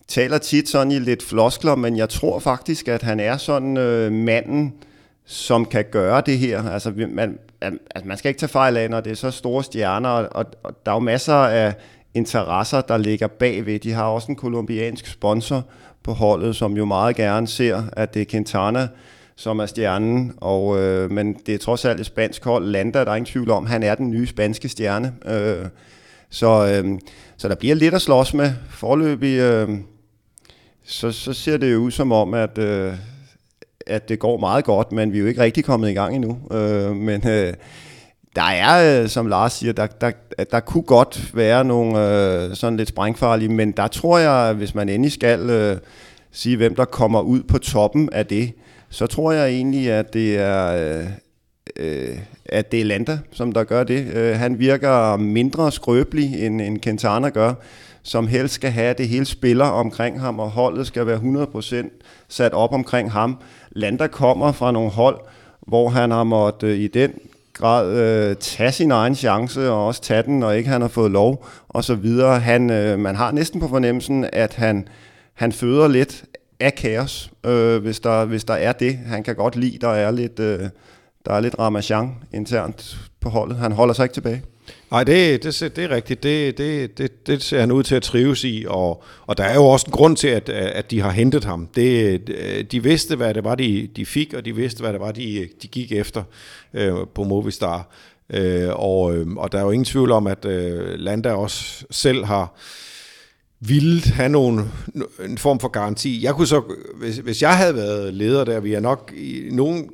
[0.09, 4.13] taler tit sådan i lidt floskler, men jeg tror faktisk, at han er sådan øh,
[4.13, 4.73] manden,
[5.25, 6.71] som kan gøre det her.
[6.71, 10.09] Altså, man, altså, man skal ikke tage fejl af, når det er så store stjerner,
[10.09, 11.75] og, og der er jo masser af
[12.17, 13.79] interesser, der ligger bagved.
[13.79, 15.65] De har også en kolumbiansk sponsor
[16.03, 18.89] på holdet, som jo meget gerne ser, at det er Quintana,
[19.37, 22.67] som er stjernen, og, øh, men det er trods alt et spansk hold.
[22.67, 25.15] Landa, der er ingen tvivl om, han er den nye spanske stjerne.
[25.27, 25.67] Øh,
[26.31, 26.99] så, øh,
[27.37, 28.53] så der bliver lidt at slås med.
[28.71, 29.69] Forløbig, øh,
[30.85, 32.95] så, så ser det jo ud som om, at, øh,
[33.87, 36.39] at det går meget godt, men vi er jo ikke rigtig kommet i gang endnu.
[36.53, 37.55] Øh, men øh,
[38.37, 40.11] der er, øh, som Lars siger, der, der,
[40.51, 44.89] der kunne godt være nogle øh, sådan lidt sprængfarlige, men der tror jeg, hvis man
[44.89, 45.77] endelig skal øh,
[46.33, 48.53] sige, hvem der kommer ud på toppen af det,
[48.91, 50.99] så tror jeg egentlig, at det er...
[50.99, 51.07] Øh,
[51.77, 52.19] øh,
[52.49, 54.07] at det er Landa, som der gør det.
[54.15, 57.55] Øh, han virker mindre skrøbelig, end, end Quintana gør,
[58.03, 62.53] som helst skal have det hele spiller omkring ham, og holdet skal være 100% sat
[62.53, 63.39] op omkring ham.
[63.71, 65.21] Landa kommer fra nogle hold,
[65.67, 67.13] hvor han har måttet øh, i den
[67.57, 71.11] grad øh, tage sin egen chance, og også tage den, når ikke han har fået
[71.11, 72.41] lov, og så videre.
[72.41, 74.89] Han, øh, man har næsten på fornemmelsen, at han,
[75.35, 76.25] han føder lidt
[76.61, 78.97] af kaos, øh, hvis, der, hvis der er det.
[78.97, 80.61] Han kan godt lide, der er lidt, øh,
[81.27, 83.57] der er lidt ramachan internt på holdet.
[83.57, 84.43] Han holder sig ikke tilbage.
[84.91, 86.23] Nej, det, det, det er rigtigt.
[86.23, 89.55] Det, det, det, det ser han ud til at trives i, og, og der er
[89.55, 91.67] jo også en grund til, at, at de har hentet ham.
[91.67, 95.01] Det, øh, de vidste, hvad det var, de, de fik, og de vidste, hvad det
[95.01, 96.23] var, de, de gik efter
[96.75, 97.89] øh, på Movistar.
[98.31, 102.25] Øh, og, øh, og der er jo ingen tvivl om, at øh, Landa også selv
[102.25, 102.55] har
[103.61, 104.73] ville have nogen,
[105.25, 106.25] en form for garanti.
[106.25, 106.63] Jeg kunne så,
[106.97, 109.91] hvis, hvis jeg havde været leder der, ville jeg nok i nogen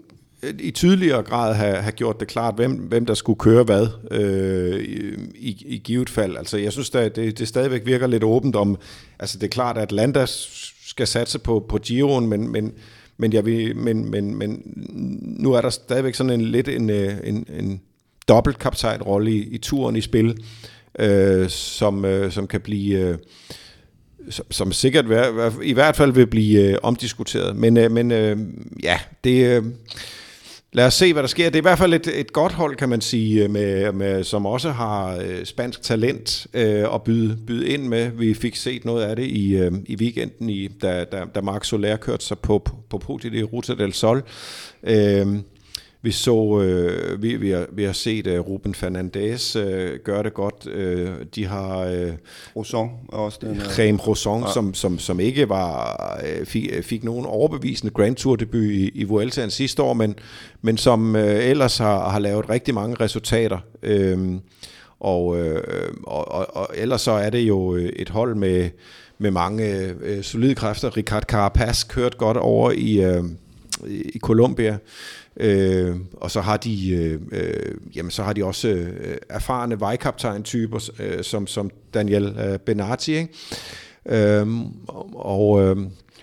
[0.58, 4.80] i tydeligere grad have, have gjort det klart, hvem, hvem der skulle køre hvad øh,
[5.34, 6.36] i, i givet fald.
[6.36, 8.78] Altså, jeg synes, at det, det stadigvæk virker lidt åbent om,
[9.18, 10.26] altså det er klart, at Landa
[10.86, 12.72] skal satse på, på Giroen, men, men,
[13.16, 14.62] men, jeg vil, men, men, men
[15.38, 17.80] nu er der stadigvæk sådan en lidt en, øh, en, en
[18.28, 20.44] dobbelt kaptajnrolle i, i turen i spil,
[20.98, 22.98] øh, som, øh, som kan blive...
[22.98, 23.18] Øh,
[24.30, 25.04] som, som sikkert
[25.62, 27.56] i hvert fald vil blive øh, omdiskuteret.
[27.56, 28.38] Men, øh, men øh,
[28.82, 29.64] ja, det, øh,
[30.74, 31.44] Lad os se, hvad der sker.
[31.44, 34.24] Det er i hvert fald et, et godt hold, kan man sige, øh, med, med,
[34.24, 38.10] som også har øh, spansk talent øh, at byde, byde ind med.
[38.10, 41.66] Vi fik set noget af det i, øh, i weekenden, i, da, da, da Marc
[41.66, 44.22] Soler kørte sig på, på, på podiet i Ruta del Sol.
[44.82, 45.26] Øh,
[46.02, 50.34] vi så, øh, vi, vi, har, vi har set uh, Ruben Fernandes øh, gøre det
[50.34, 50.66] godt.
[50.66, 52.12] Øh, de har øh,
[52.56, 53.60] Rosson også den.
[53.78, 54.52] Rem Rosson, ja.
[54.52, 59.04] som, som, som ikke var øh, fik, fik nogen overbevisende Grand Tour debut i, i
[59.04, 60.14] Vueltaen sidste år, men,
[60.62, 63.58] men som øh, ellers har, har lavet rigtig mange resultater.
[63.82, 64.18] Øh,
[65.00, 65.62] og, øh,
[66.02, 68.70] og, og, og ellers så er det jo et hold med,
[69.18, 70.96] med mange øh, solide kræfter.
[70.96, 73.24] Ricard Carapaz kørte godt over i, øh,
[73.88, 74.78] i Colombia.
[75.36, 80.90] Øh, og så har de øh, øh, jamen så har de også øh, erfarne vejkaptajn-typer,
[80.98, 83.28] øh, som, som Daniel øh, Benati, ikke?
[84.06, 84.46] Øh,
[85.14, 85.76] og, øh,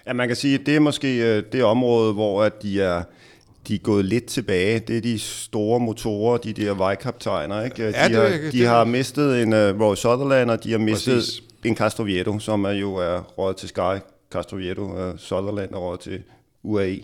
[0.08, 3.04] ja, man kan sige, at det er måske øh, det område, hvor at de er
[3.70, 4.80] de er gået lidt tilbage.
[4.80, 7.64] Det er de store motorer, de der vejkaptajner.
[7.64, 7.76] Ikke?
[7.76, 10.78] De, ja, det, har, de det, har mistet en uh, Roy Sutherland, og de har
[10.78, 11.44] mistet præcis.
[11.66, 14.00] en Castrovieto, som er jo er råd til Sky.
[14.32, 16.24] Castrovieto, uh, Sutherland er råd til
[16.64, 17.00] UAE.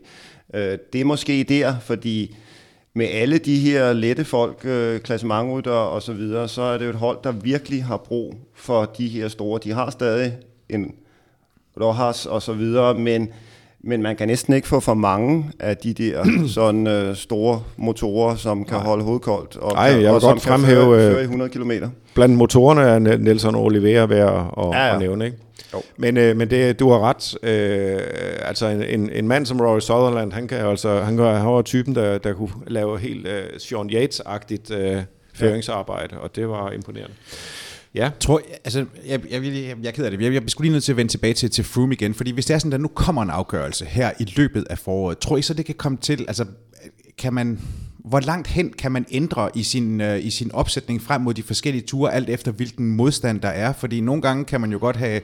[0.53, 2.35] Øh, det er måske der, fordi
[2.93, 6.89] med alle de her lette folk, øh, klassementrytter og så videre, så er det jo
[6.89, 9.59] et hold, der virkelig har brug for de her store.
[9.63, 10.37] De har stadig
[10.69, 10.95] en
[11.81, 13.29] Rojas og så videre, men,
[13.85, 18.35] men man kan næsten ikke få for mange af de der sådan øh, store motorer,
[18.35, 18.85] som kan Nej.
[18.85, 21.71] holde hovedkoldt og, Ej, jeg vil godt fremhæve, kan føre, føre i 100 km.
[22.13, 24.93] Blandt motorerne er Nelson Oliveira værd at, ja, ja.
[24.93, 25.37] at nævne, ikke?
[25.73, 25.81] Jo.
[25.97, 27.37] Men, øh, men det, du har ret.
[27.43, 27.99] Øh,
[28.41, 31.61] altså en, en, en mand som Rory Sutherland, han kan altså, han, kan, han var
[31.61, 35.01] typen, der, der kunne lave helt øh, Sean Yates-agtigt øh,
[35.33, 37.13] føringsarbejde, og det var imponerende.
[37.95, 38.09] Ja.
[38.19, 40.21] Tror, altså, jeg, jeg, jeg, jeg, jeg er ked af det.
[40.21, 42.45] Jeg, jeg skulle lige nødt til at vende tilbage til, til Froome igen, fordi hvis
[42.45, 45.41] det er sådan, at nu kommer en afgørelse her i løbet af foråret, tror I
[45.41, 46.45] så, det kan komme til, altså,
[47.17, 47.59] kan man,
[47.97, 51.43] hvor langt hen kan man ændre i sin, øh, i sin opsætning frem mod de
[51.43, 53.73] forskellige ture, alt efter hvilken modstand der er?
[53.73, 55.21] Fordi nogle gange kan man jo godt have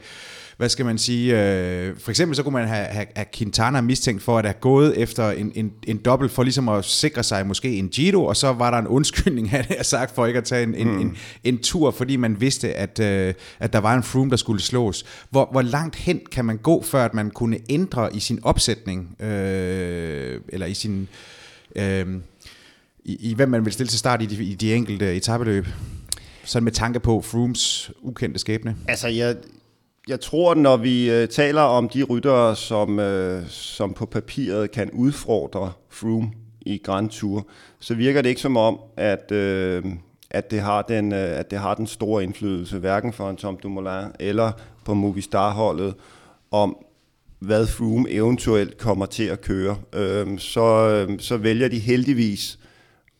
[0.61, 4.23] hvad skal man sige, øh, for eksempel så kunne man have, have, have Quintana mistænkt
[4.23, 7.75] for at have gået efter en, en, en dobbelt for ligesom at sikre sig måske
[7.75, 10.63] en Giro, og så var der en undskyldning, han har sagt, for ikke at tage
[10.63, 10.99] en, en, mm.
[10.99, 14.61] en, en tur, fordi man vidste, at, øh, at der var en Froome, der skulle
[14.61, 15.05] slås.
[15.29, 19.21] Hvor, hvor langt hen kan man gå, før at man kunne ændre i sin opsætning,
[19.21, 21.07] øh, eller i sin...
[21.75, 22.05] Øh,
[23.05, 25.67] i, i hvem man vil stille til start i de, i de enkelte etabeløb?
[26.43, 28.75] Sådan med tanke på Frooms ukendte skæbne.
[28.87, 29.35] Altså, jeg,
[30.07, 34.91] jeg tror, når vi øh, taler om de ryttere, som, øh, som på papiret kan
[34.91, 37.47] udfordre Froome i Grand Tour,
[37.79, 39.83] så virker det ikke som om, at, øh,
[40.29, 43.57] at det har den, øh, at det har den store indflydelse, hverken for en Tom
[43.63, 44.51] Dumoulin eller
[44.85, 45.95] på Movistar-holdet,
[46.51, 46.77] om
[47.39, 49.77] hvad Froome eventuelt kommer til at køre.
[49.93, 52.59] Øh, så, øh, så vælger de heldigvis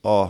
[0.06, 0.28] at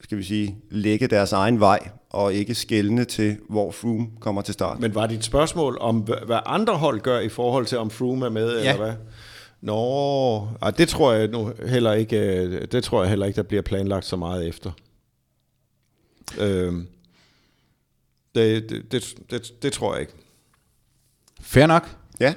[0.00, 4.54] skal vi sige, lægge deres egen vej, og ikke skældne til, hvor Froome kommer til
[4.54, 4.80] start.
[4.80, 8.30] Men var dit spørgsmål om, hvad andre hold gør i forhold til, om Froome er
[8.30, 8.72] med, ja.
[8.72, 8.94] eller hvad?
[9.60, 13.42] Nå, ej, det tror jeg nu heller ikke, øh, det tror jeg heller ikke, der
[13.42, 14.70] bliver planlagt så meget efter.
[16.38, 16.86] Øhm,
[18.34, 20.12] det, det, det, det, det tror jeg ikke.
[21.40, 21.88] Fair nok.
[22.20, 22.34] Ja.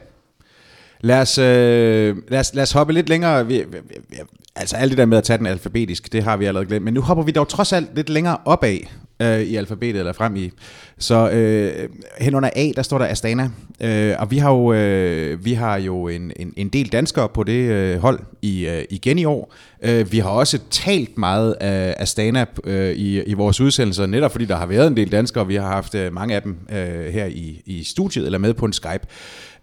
[1.00, 3.48] Lad os, øh, lad, os, lad os hoppe lidt længere.
[3.48, 3.78] Vi, vi,
[4.10, 4.18] vi,
[4.56, 6.86] altså alt det der med at tage den alfabetisk, det har vi allerede glemt.
[6.86, 8.80] Men nu hopper vi dog trods alt lidt længere opad
[9.22, 10.52] øh, i alfabetet, eller frem i.
[10.98, 13.50] Så øh, hen under A, der står der Astana.
[13.82, 17.44] Øh, og vi har jo, øh, vi har jo en, en, en del danskere på
[17.44, 19.54] det øh, hold i, øh, igen i år.
[19.82, 24.46] Øh, vi har også talt meget af Astana øh, i, i vores udsendelser, netop fordi
[24.46, 27.14] der har været en del danskere, og vi har haft øh, mange af dem øh,
[27.14, 29.08] her i, i studiet, eller med på en Skype.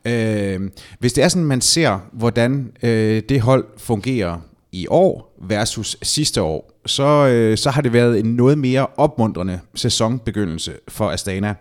[0.05, 0.61] Øh,
[0.99, 4.41] hvis det er sådan, man ser, hvordan øh, det hold fungerer
[4.73, 9.61] i år versus sidste år, så, øh, så har det været en noget mere opmuntrende
[9.75, 11.55] sæsonbegyndelse for Astana.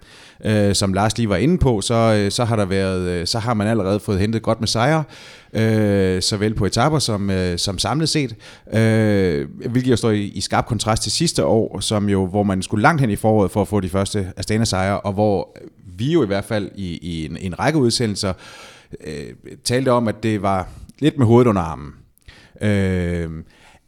[0.45, 3.39] Øh, som Lars lige var inde på, så, øh, så har der været, øh, så
[3.39, 5.03] har man allerede fået hentet godt med sejre,
[5.53, 8.35] øh, såvel på etaper som, øh, som samlet set,
[8.73, 12.61] øh, hvilket jo står i, i skarp kontrast til sidste år, som jo, hvor man
[12.61, 15.57] skulle langt hen i foråret for at få de første Astana-sejre, og hvor
[15.97, 18.33] vi jo i hvert fald i, i en, en række udsendelser
[19.03, 20.67] øh, talte om, at det var
[20.99, 21.93] lidt med hovedet under armen.
[22.61, 23.29] Øh,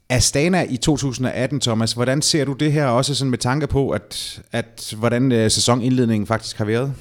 [0.10, 4.41] Astana i 2018, Thomas, hvordan ser du det her også sådan med tanke på, at,
[4.52, 6.93] at hvordan øh, sæsonindledningen faktisk har været?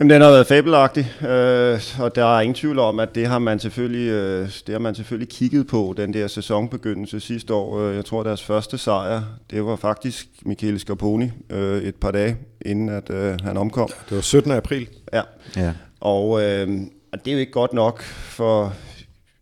[0.00, 3.38] Jamen, den har været fabelagtig, øh, og der er ingen tvivl om, at det har
[3.38, 7.80] man selvfølgelig, øh, det har man selvfølgelig kigget på, den der sæsonbegyndelse sidste år.
[7.80, 12.36] Øh, jeg tror, deres første sejr, det var faktisk Michele Scarponi øh, et par dage,
[12.66, 13.88] inden at øh, han omkom.
[14.08, 14.52] Det var 17.
[14.52, 14.88] april.
[15.12, 15.22] Ja,
[15.56, 15.72] ja.
[16.00, 16.68] Og, øh,
[17.12, 18.74] og det er jo ikke godt nok for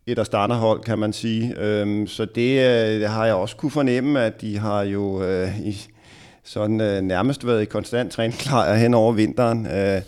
[0.09, 1.55] et hold, kan man sige.
[1.61, 5.61] Øhm, så det, øh, det har jeg også kunne fornemme, at de har jo øh,
[5.61, 5.87] i,
[6.45, 9.67] sådan øh, nærmest været i konstant træningslejr hen over vinteren.
[9.67, 10.03] Øh,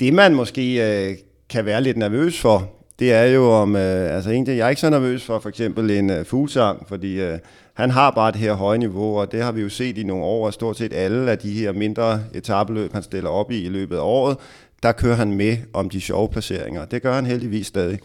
[0.00, 0.74] det man måske
[1.08, 1.16] øh,
[1.48, 4.80] kan være lidt nervøs for, det er jo om, øh, altså egentlig, jeg er ikke
[4.80, 7.38] så nervøs for for eksempel en øh, fuglsang, fordi øh,
[7.74, 10.24] han har bare det her høje niveau, og det har vi jo set i nogle
[10.24, 13.68] år, og stort set alle af de her mindre etabeløb, han stiller op i i
[13.68, 14.36] løbet af året,
[14.82, 16.84] der kører han med om de sjove placeringer.
[16.84, 17.98] Det gør han heldigvis stadig.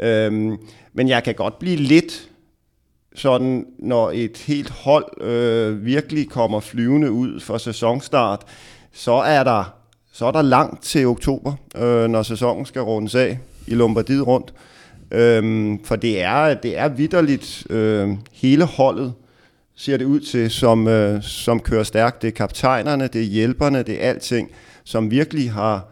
[0.00, 0.56] Øhm,
[0.92, 2.28] men jeg kan godt blive lidt
[3.14, 8.44] sådan, når et helt hold øh, virkelig kommer flyvende ud for sæsonstart,
[8.92, 9.74] så er der,
[10.12, 14.54] så er der langt til oktober, øh, når sæsonen skal rundes af i Lombardiet rundt.
[15.10, 19.12] Øhm, for det er, det er vidderligt øh, hele holdet,
[19.76, 22.22] ser det ud til, som, øh, som kører stærkt.
[22.22, 24.50] Det er kaptajnerne, det er hjælperne, det er alting,
[24.84, 25.88] som virkelig har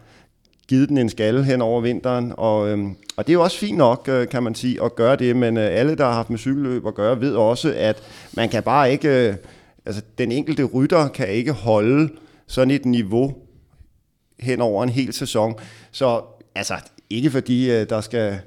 [0.68, 3.78] givet den en skalle hen over vinteren, og, øhm, og det er jo også fint
[3.78, 6.38] nok, øh, kan man sige, at gøre det, men øh, alle, der har haft med
[6.38, 8.02] cykelløb at gøre, ved også, at
[8.32, 9.34] man kan bare ikke, øh,
[9.86, 12.08] altså den enkelte rytter kan ikke holde
[12.46, 13.34] sådan et niveau
[14.40, 15.54] hen over en hel sæson.
[15.92, 16.22] Så
[16.54, 16.74] altså,
[17.10, 18.38] ikke fordi øh, der skal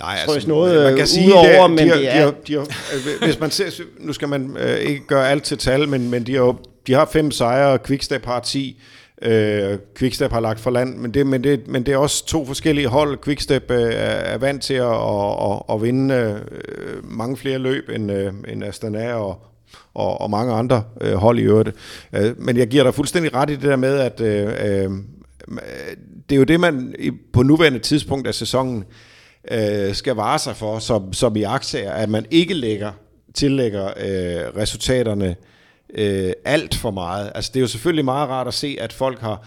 [0.00, 2.14] Nej, altså, noget man kan sige, over, men de har, det er...
[2.14, 5.58] De har, de har, hvis man ser, nu skal man øh, ikke gøre alt til
[5.58, 8.80] tal, men, men de, har, de har fem sejre, Quickstep har 10,
[9.22, 12.46] Øh, Quickstep har lagt for land, men det, men, det, men det er også to
[12.46, 13.18] forskellige hold.
[13.24, 16.40] Quickstep øh, er vant til at, at, at, at vinde øh,
[17.04, 19.38] mange flere løb end, øh, end Astana og,
[19.94, 21.70] og, og mange andre øh, hold i øvrigt.
[22.12, 24.90] Øh, men jeg giver dig fuldstændig ret i det der med, at øh, øh,
[26.28, 26.94] det er jo det, man
[27.32, 28.84] på nuværende tidspunkt af sæsonen
[29.50, 32.92] øh, skal vare sig for, som, som i aktier, at man ikke lægger,
[33.34, 35.36] tillægger øh, resultaterne
[35.94, 37.32] øh, alt for meget.
[37.34, 39.46] Altså det er jo selvfølgelig meget rart at se, at folk har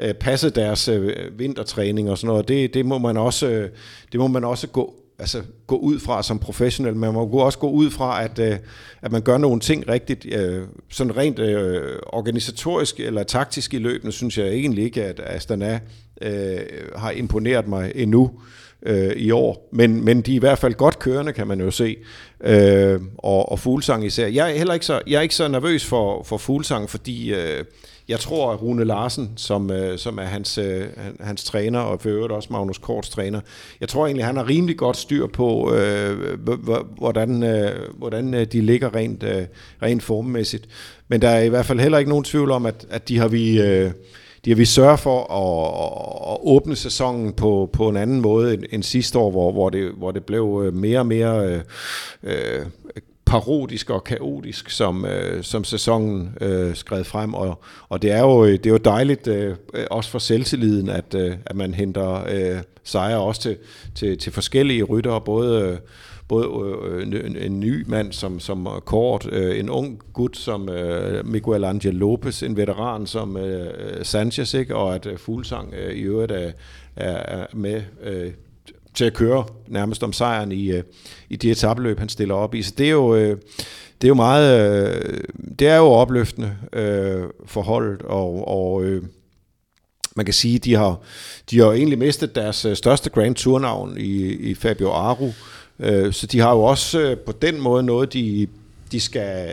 [0.00, 2.48] øh, passet deres øh, vintertræning og sådan noget.
[2.48, 3.70] Det, det må man også, øh,
[4.12, 6.96] det må man også gå altså gå ud fra som professionel.
[6.96, 8.56] Man må også gå ud fra, at, øh,
[9.02, 10.26] at man gør nogle ting rigtigt.
[10.32, 15.80] Øh, sådan rent øh, organisatorisk eller taktisk i løbende, synes jeg egentlig ikke, at Astana
[16.22, 16.58] øh,
[16.96, 19.68] har imponeret mig endnu øh, Øh, i år.
[19.72, 21.96] Men, men de er i hvert fald godt kørende, kan man jo se.
[22.40, 24.26] Øh, og, og Fuglsang især.
[24.26, 27.64] Jeg er heller ikke så, jeg er ikke så nervøs for, for Fuglsang, fordi øh,
[28.08, 30.86] jeg tror, at Rune Larsen, som, øh, som er hans, øh,
[31.20, 33.40] hans træner, og for øvrigt også Magnus Korts træner,
[33.80, 36.38] jeg tror egentlig, han har rimelig godt styr på, øh,
[36.98, 39.42] hvordan, øh, hvordan øh, de ligger rent, øh,
[39.82, 40.68] rent formmæssigt.
[41.08, 43.28] Men der er i hvert fald heller ikke nogen tvivl om, at, at de har
[43.28, 43.62] vi...
[43.62, 43.90] Øh,
[44.44, 48.62] de har vi sørget for at, at åbne sæsonen på, på en anden måde end,
[48.70, 51.60] end sidste år, hvor, hvor, det, hvor det blev øh, mere og mere øh,
[52.22, 52.66] øh
[53.26, 57.34] parodisk og kaotisk, som, øh, som sæsonen øh, skred frem.
[57.34, 59.56] Og, og det, er jo, det er jo dejligt, øh,
[59.90, 63.56] også for selvtilliden, at, øh, at man henter øh, sejre også til,
[63.94, 65.62] til, til forskellige ryttere, både...
[65.62, 65.78] Øh,
[66.28, 66.48] både
[66.84, 71.94] øh, en, ny mand som, som Kort, øh, en ung gut som øh, Miguel Angel
[71.94, 74.76] Lopez, en veteran som øh, Sanchez, ikke?
[74.76, 76.52] og at øh, Fuglsang øh, i øvrigt er,
[76.96, 78.32] er, er med øh,
[78.94, 80.82] til at køre nærmest om sejren i, øh,
[81.28, 82.62] i de etabløb, han stiller op i.
[82.62, 83.36] Så det er jo, øh,
[84.02, 85.20] det er jo meget, øh,
[85.58, 89.02] det er jo opløftende øh, forholdet, og, og øh,
[90.16, 91.00] man kan sige, de har,
[91.50, 95.30] de har egentlig mistet deres øh, største Grand Tour-navn i, i Fabio Aru,
[95.78, 98.46] øh, så de har jo også øh, på den måde noget, de,
[98.92, 99.48] de skal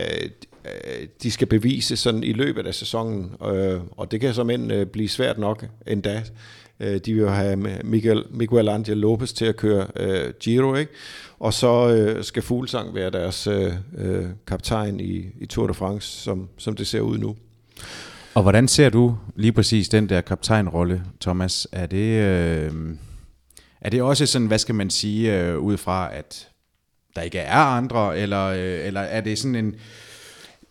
[0.64, 4.72] øh, de skal bevise sådan i løbet af sæsonen, øh, og det kan som end
[4.72, 6.22] øh, blive svært nok endda.
[6.80, 10.92] Øh, de vil jo have Miguel, Miguel Angel Lopez til at køre øh, Giro, ikke?
[11.40, 16.22] og så øh, skal Fuglsang være deres øh, øh, kaptajn i, i Tour de France,
[16.22, 17.36] som, som det ser ud nu.
[18.34, 21.68] Og hvordan ser du lige præcis den der kaptajnrolle, Thomas?
[21.72, 22.72] Er det, øh,
[23.82, 26.48] er det også sådan, hvad skal man sige, øh, ud fra, at
[27.16, 29.74] der ikke er andre, eller, øh, eller er det sådan en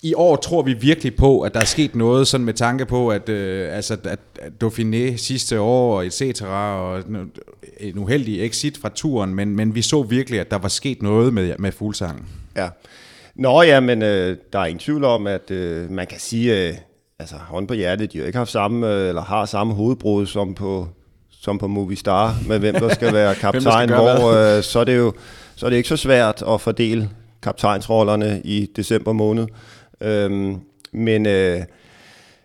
[0.04, 3.10] i år tror vi virkelig på, at der er sket noget, sådan med tanke på,
[3.10, 7.04] at, øh, altså, at, at Dauphiné sidste år, og et cetera, og
[7.80, 11.34] en uheldig exit fra turen, men, men vi så virkelig, at der var sket noget
[11.34, 12.26] med, med fuglsangen.
[12.56, 12.70] Ja.
[13.36, 16.76] Nå ja, men øh, der er ingen tvivl om, at øh, man kan sige, øh,
[17.20, 20.56] altså hånd på hjertet, de har ikke haft samme, øh, eller har samme hovedbrud som
[20.56, 20.88] på,
[21.42, 24.98] som på Movistar, med hvem der skal være kaptajn, skal hvor øh, så er det
[24.98, 25.14] jo
[25.56, 27.10] så er det ikke så svært at fordele
[27.42, 29.48] kaptajnsrollerne i december måned.
[30.02, 30.60] Øhm,
[30.92, 31.62] men, øh,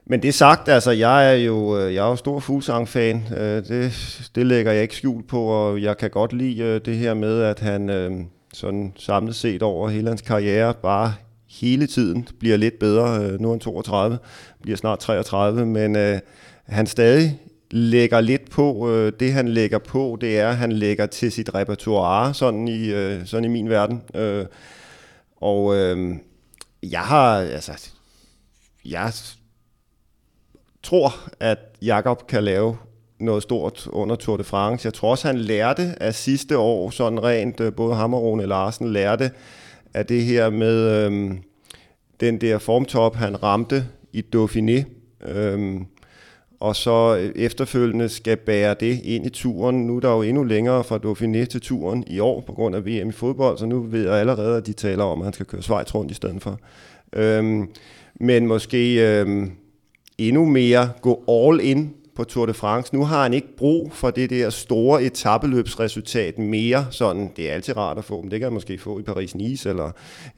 [0.07, 3.23] men det sagt, altså jeg er jo, øh, jeg er jo stor Fuglsang-fan.
[3.37, 3.93] Øh, det,
[4.35, 7.43] det lægger jeg ikke skjul på, og jeg kan godt lide øh, det her med,
[7.43, 8.13] at han øh,
[8.53, 11.15] sådan samlet set over hele hans karriere bare
[11.61, 13.25] hele tiden bliver lidt bedre.
[13.25, 14.19] Øh, nu er han 32,
[14.63, 16.19] bliver snart 33, men øh,
[16.67, 17.39] han stadig
[17.71, 18.91] lægger lidt på.
[18.91, 22.89] Øh, det han lægger på, det er, at han lægger til sit repertoire, sådan i,
[22.89, 24.03] øh, sådan i min verden.
[24.15, 24.47] Øh,
[25.37, 26.17] og øh,
[26.83, 27.91] jeg har, altså,
[28.85, 29.13] jeg
[30.83, 32.77] tror, at Jakob kan lave
[33.21, 34.87] noget stort under Tour de France.
[34.87, 38.47] Jeg tror også, han lærte af sidste år, sådan rent, øh, både ham og Rune
[38.47, 39.31] Larsen lærte
[39.95, 41.43] af det her med øhm,
[42.21, 44.85] den der formtop, han ramte i Dauphiné.
[45.29, 45.87] Øhm,
[46.61, 49.87] og så øh, efterfølgende skal bære det ind i turen.
[49.87, 52.87] Nu er der jo endnu længere fra Dauphiné til turen i år på grund af
[52.87, 55.47] VM i fodbold, så nu ved jeg allerede, at de taler om, at han skal
[55.47, 56.61] køre Schweiz rundt i stedet for.
[57.13, 57.69] Øhm,
[58.21, 59.53] men måske øhm,
[60.19, 62.95] endnu mere gå all in på Tour de France.
[62.95, 66.87] Nu har han ikke brug for det der store etabeløbsresultat mere.
[66.91, 69.69] Sådan, det er altid rart at få, men det kan han måske få i Paris-Nice
[69.69, 69.91] eller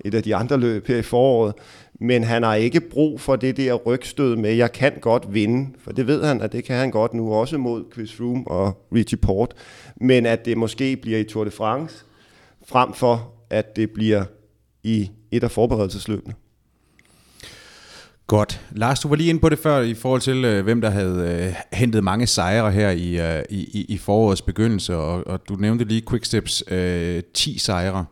[0.04, 1.54] et af de andre løb her i foråret.
[2.00, 5.92] Men han har ikke brug for det der rygstød med, jeg kan godt vinde, for
[5.92, 9.18] det ved han, at det kan han godt nu også mod Chris Room og Richie
[9.18, 9.54] Port.
[10.00, 12.04] Men at det måske bliver i Tour de France,
[12.68, 14.24] frem for at det bliver
[14.82, 16.34] i et af forberedelsesløbene.
[18.26, 18.61] Godt.
[18.72, 21.46] Lars, du var lige inde på det før i forhold til, øh, hvem der havde
[21.46, 25.84] øh, hentet mange sejre her i, øh, i, i forårets begyndelse, og, og du nævnte
[25.84, 27.98] lige Quicksteps øh, 10 sejre.
[27.98, 28.04] Øh,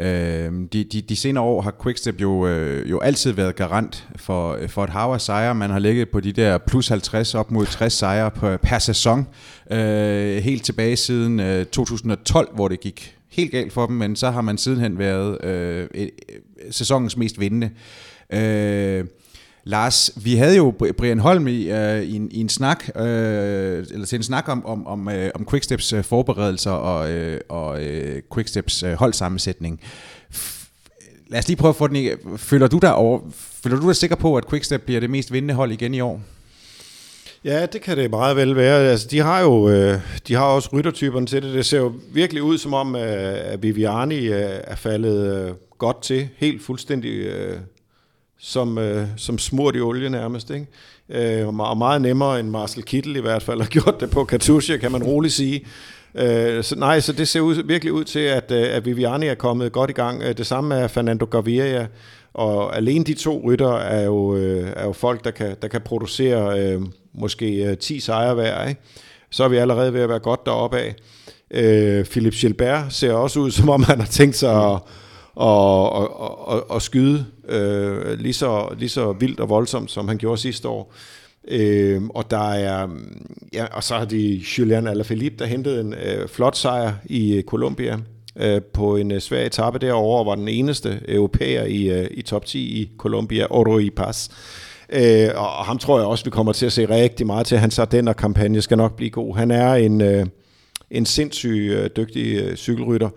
[0.00, 4.52] Øhm, de, de, de senere år har Quickstep jo, øh, jo altid været garant for,
[4.54, 5.54] øh, for et hav af sejre.
[5.54, 9.26] Man har ligget på de der plus 50 op mod 60 sejre per, per sæson,
[9.70, 14.30] øh, helt tilbage siden øh, 2012, hvor det gik helt galt for dem, men så
[14.30, 16.08] har man sidenhen været øh, øh
[16.70, 17.70] sæsonens mest vindende.
[18.32, 19.04] Øh,
[19.66, 23.04] Lars, vi havde jo Brian Holm i, øh, i, en, i en snak, øh,
[23.90, 27.84] eller til en snak om, om, om, øh, om Quicksteps øh, forberedelser og, øh, og
[27.84, 29.80] øh, Quicksteps øh, holdsammensætning.
[30.34, 30.68] F-
[31.28, 32.08] lad os lige prøve at få den i.
[32.36, 33.20] Føler du dig, over,
[33.62, 36.20] føler du dig sikker på, at Quickstep bliver det mest vindende hold igen i år?
[37.44, 38.90] Ja, det kan det meget vel være.
[38.90, 41.54] Altså, de har jo øh, de har også ryttertyperne til det.
[41.54, 46.28] Det ser jo virkelig ud som om, øh, at Viviani øh, er faldet godt til,
[46.36, 47.26] helt fuldstændig
[48.38, 50.50] som, øh, som smurt i olie nærmest.
[50.50, 50.66] Ikke?
[51.08, 54.76] Øh, og meget nemmere end Marcel Kittel i hvert fald har gjort det på Katusha,
[54.76, 55.66] kan man roligt sige.
[56.14, 59.34] Øh, så nej, så det ser ud, virkelig ud til, at, øh, at Viviani er
[59.34, 60.22] kommet godt i gang.
[60.22, 61.86] Øh, det samme er Fernando Gaviria,
[62.34, 65.80] og alene de to rytter er jo, øh, er jo folk, der kan, der kan
[65.80, 66.82] producere øh,
[67.14, 68.68] måske øh, 10 sejre hver.
[68.68, 68.80] Ikke?
[69.30, 70.94] Så er vi allerede ved at være godt deroppe af.
[71.50, 74.78] Øh, Philip Gilbert ser også ud, som om han har tænkt sig at
[75.34, 80.18] og, og, og, og skyde øh, lige, så, lige så vildt og voldsomt, som han
[80.18, 80.92] gjorde sidste år.
[81.48, 82.88] Øh, og der er,
[83.52, 87.42] ja, og så har de Julian Alaphilippe, der hentede en øh, flot sejr i øh,
[87.42, 87.98] Colombia.
[88.36, 92.22] øh, på en øh, svær etape derovre, og var den eneste europæer i, øh, i
[92.22, 94.28] top 10 i Colombia, Oro i Paz.
[94.92, 97.58] Øh, og ham tror jeg også, vi kommer til at se rigtig meget til.
[97.58, 99.36] Hans Ardenner-kampagne skal nok blive god.
[99.36, 100.26] Han er en, øh,
[100.90, 103.08] en sindssyg øh, dygtig øh, cykelrytter.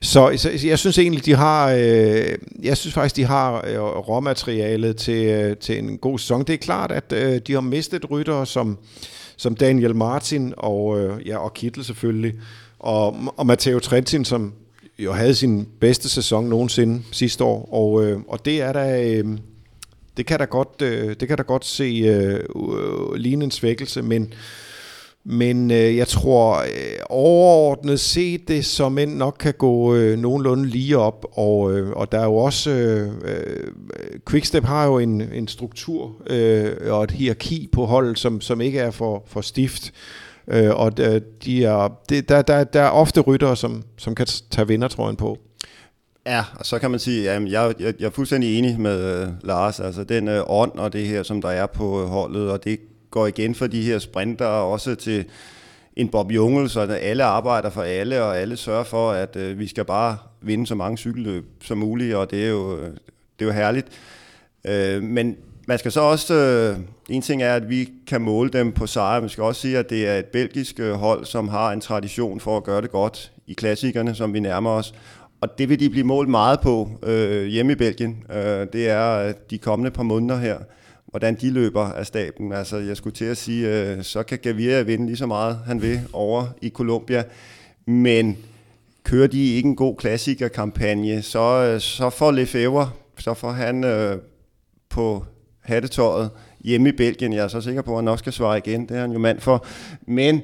[0.00, 4.96] Så, så jeg synes egentlig, de har, øh, jeg synes faktisk, de har øh, råmaterialet
[4.96, 6.44] til, øh, til en god sæson.
[6.44, 8.78] Det er klart, at øh, de har mistet ryttere som,
[9.36, 12.34] som Daniel Martin og, øh, ja, og Kittel selvfølgelig,
[12.78, 14.52] og, og Matteo Trentin, som
[14.98, 19.02] jo havde sin bedste sæson nogensinde sidste år, og, øh, og det er da...
[19.02, 19.38] Øh,
[20.16, 24.02] det kan da godt, øh, det kan da godt se øh, øh lignende en svækkelse,
[24.02, 24.32] men
[25.24, 30.66] men øh, jeg tror øh, overordnet set det som end nok kan gå øh, nogenlunde
[30.66, 33.70] lige op, og, øh, og der er jo også, øh, øh,
[34.30, 38.78] Quickstep har jo en, en struktur øh, og et hierarki på holdet, som, som ikke
[38.78, 39.92] er for, for stift.
[40.48, 40.96] Øh, og
[41.44, 45.38] de er, det, der, der, der er ofte ryttere, som, som kan tage vindertrøjen på.
[46.26, 49.28] Ja, og så kan man sige, at jeg, jeg, jeg er fuldstændig enig med øh,
[49.42, 49.80] Lars.
[49.80, 52.80] Altså den øh, ånd og det her, som der er på øh, holdet, og det
[53.18, 55.24] går igen for de her sprinter, også til
[55.96, 59.66] en Bob Jungel, så alle arbejder for alle, og alle sørger for, at øh, vi
[59.66, 62.90] skal bare vinde så mange cykelløb som muligt, og det er jo, øh,
[63.38, 63.86] det er jo herligt.
[64.64, 65.36] Øh, men
[65.68, 66.76] man skal så også, øh,
[67.08, 69.90] en ting er, at vi kan måle dem på sejre, man skal også sige, at
[69.90, 73.32] det er et belgisk øh, hold, som har en tradition for at gøre det godt
[73.46, 74.94] i klassikerne, som vi nærmer os,
[75.40, 78.24] og det vil de blive målt meget på øh, hjemme i Belgien.
[78.32, 80.58] Øh, det er de kommende par måneder her,
[81.10, 82.52] hvordan de løber af staben.
[82.52, 85.82] Altså, jeg skulle til at sige, øh, så kan Gaviria vinde lige så meget, han
[85.82, 87.24] vil, over i Colombia.
[87.86, 88.36] Men
[89.04, 94.18] kører de ikke en god klassikerkampagne, så, øh, så får Lefebvre, så får han øh,
[94.88, 95.24] på
[95.60, 96.30] hattetøjet
[96.60, 97.32] hjemme i Belgien.
[97.32, 98.88] Jeg er så sikker på, at han nok skal svare igen.
[98.88, 99.66] Det er han jo mand for.
[100.06, 100.42] Men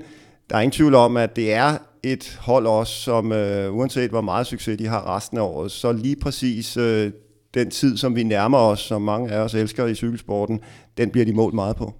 [0.51, 4.21] der er ingen tvivl om, at det er et hold også, som øh, uanset hvor
[4.21, 7.13] meget succes de har resten af året, så lige præcis øh,
[7.55, 10.61] den tid, som vi nærmer os, som mange af os elsker i cykelsporten,
[10.99, 11.95] den bliver de målt meget på.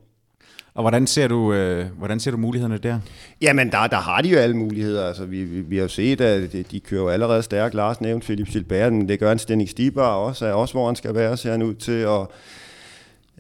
[0.75, 2.99] Og hvordan ser du, øh, hvordan ser du mulighederne der?
[3.41, 5.07] Jamen, der, der har de jo alle muligheder.
[5.07, 7.75] Altså, vi, vi, vi har jo set, at de, de kører jo allerede stærkt.
[7.75, 10.97] Lars nævnte Philip Silberg, men det gør en Stenning Stibar også, er også hvor han
[10.97, 12.07] skal være, ser han ud til.
[12.07, 12.33] Og,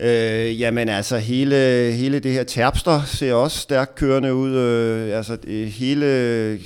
[0.01, 1.57] Øh, jamen altså, hele,
[1.93, 4.55] hele det her Terpster ser også stærkt kørende ud.
[4.57, 5.39] Øh, altså,
[5.69, 6.59] hele,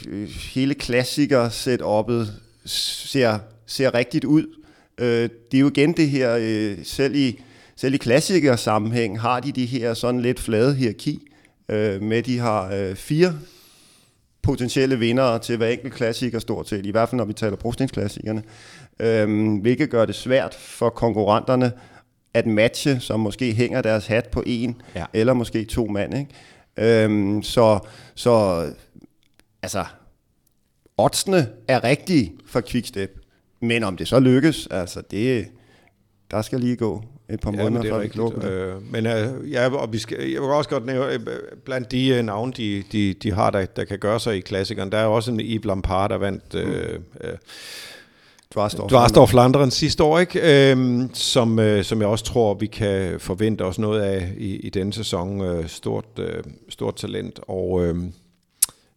[0.54, 2.26] hele klassiker-setup'et
[2.64, 4.46] ser, ser rigtigt ud.
[4.98, 7.40] Øh, det er jo igen det her, øh, selv i,
[7.76, 11.28] selv i klassiker-sammenhæng har de de her sådan lidt flade hierarki,
[11.68, 13.34] øh, med de har øh, fire
[14.42, 18.42] potentielle vindere til hver enkelt klassiker stort set, i hvert fald når vi taler brugstensklassikerne,
[19.00, 21.72] øh, hvilket gør det svært for konkurrenterne
[22.34, 25.04] at matche, som måske hænger deres hat på en, ja.
[25.12, 26.14] eller måske to mand.
[26.14, 27.04] Ikke?
[27.04, 27.78] Øhm, så,
[28.14, 28.64] så
[29.62, 29.84] altså,
[30.98, 33.20] oddsene er rigtige for Quickstep,
[33.60, 35.46] men om det så lykkes, altså det,
[36.30, 38.50] der skal lige gå et par måneder, ja, før vi lukker det.
[38.50, 41.20] Øh, men øh, ja, og vi skal, jeg vil også godt nævne, øh,
[41.64, 44.92] blandt de uh, navne, de, de, de har, der, der kan gøre sig i klassikeren,
[44.92, 46.60] der er også en Yves Lampard, der vandt mm.
[46.60, 47.32] øh, øh,
[48.52, 50.70] Dvarsdorf Flanderen sidste år, ikke?
[50.70, 54.70] Øhm, som, øh, som jeg også tror, vi kan forvente os noget af i, i
[54.70, 55.40] denne sæson.
[55.40, 57.40] Øh, stort, øh, stort talent.
[57.48, 57.96] Og øh,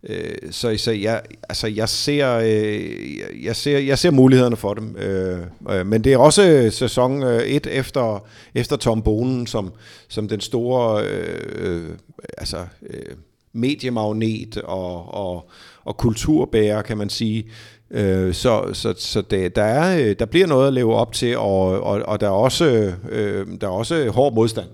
[0.03, 4.95] øh, så, så jeg, altså, jeg, ser, øh, jeg, ser, jeg ser mulighederne for dem.
[4.97, 5.39] Øh,
[5.69, 8.25] øh, men det er også sæson 1 øh, efter,
[8.55, 9.71] efter Tom Bonen, som,
[10.07, 11.89] som den store øh, øh,
[12.37, 12.57] altså,
[12.89, 13.15] øh,
[13.53, 15.49] mediemagnet og, og,
[15.83, 17.45] og kulturbærer, kan man sige.
[17.91, 21.37] Øh, så så, så det, der, er, øh, der bliver noget at leve op til,
[21.37, 24.67] og, og, og der, er også, øh, der er også hård modstand.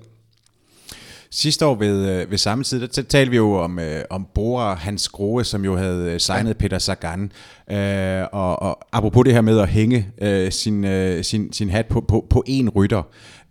[1.32, 4.73] Sidste år ved, øh, ved samme tid, der talte vi jo om, øh, om Bora
[4.73, 6.53] Hans Grohe, som jo havde øh, signet ja.
[6.53, 7.32] Peter Sagan.
[7.71, 11.86] Øh, og, og apropos det her med at hænge øh, sin, øh, sin, sin hat
[11.86, 13.03] på, på, på én rytter.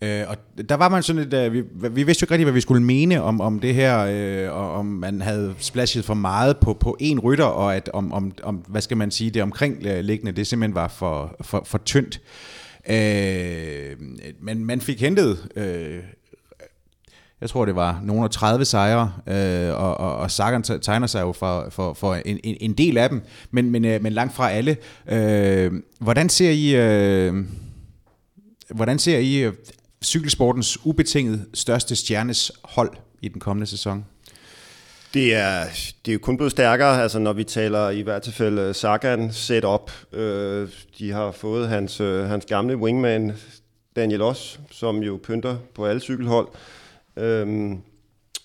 [0.02, 0.36] Øh, og
[0.68, 2.82] der var man sådan lidt, uh, vi, vi vidste jo ikke rigtig, hvad vi skulle
[2.82, 6.96] mene om, om det her, øh, og om man havde splashet for meget på, på
[7.02, 10.74] én rytter, og at om, om, om, hvad skal man sige, det omkringliggende, det simpelthen
[10.74, 12.20] var for, for, for tyndt.
[12.88, 13.96] Øh,
[14.40, 15.98] men man fik hentet øh,
[17.40, 21.20] jeg tror det var nogle af 30 sejre, øh, og, og, og Sagan tegner sig
[21.20, 24.34] jo for, for, for en, en, en del af dem, men, men, øh, men langt
[24.34, 24.76] fra alle.
[25.08, 27.34] Øh, hvordan ser I, øh,
[28.70, 29.52] hvordan ser I øh,
[30.04, 32.90] cykelsportens ubetinget største stjernes hold
[33.22, 34.04] i den kommende sæson?
[35.14, 35.64] Det er,
[36.04, 39.92] det er jo kun blevet stærkere, altså når vi taler i hvert tilfælde Sagan setup.
[40.12, 40.68] Øh,
[40.98, 43.32] de har fået hans, øh, hans gamle wingman,
[43.96, 46.48] Daniel Oss, som jo pynter på alle cykelhold.
[47.16, 47.78] Øhm,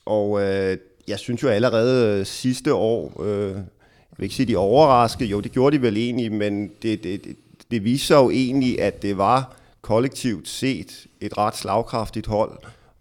[0.06, 4.58] og øh, jeg synes jo allerede øh, sidste år, øh, jeg vil ikke sige, de
[4.58, 7.36] overraskede, jo, det gjorde de vel egentlig, men det, det, det,
[7.72, 12.58] det viser jo egentlig, at det var kollektivt set et ret slagkraftigt hold,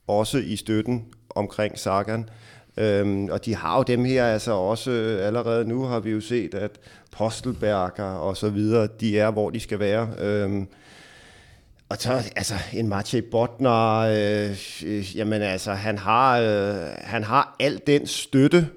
[0.07, 2.29] også i støtten omkring Sagan.
[2.77, 6.21] Øhm, og de har jo dem her, altså også øh, allerede nu har vi jo
[6.21, 6.71] set, at
[7.11, 10.09] Postelberger og så videre, de er, hvor de skal være.
[10.19, 10.69] Øhm,
[11.91, 17.57] og så, altså, en Maciej Botner, øh, øh, jamen altså, han har, øh, han har
[17.61, 18.69] al den støtte,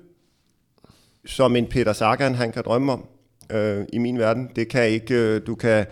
[1.25, 3.05] som en Peter Sagan, han kan drømme om,
[3.49, 4.49] øh, i min verden.
[4.55, 5.85] Det kan ikke, øh, du kan,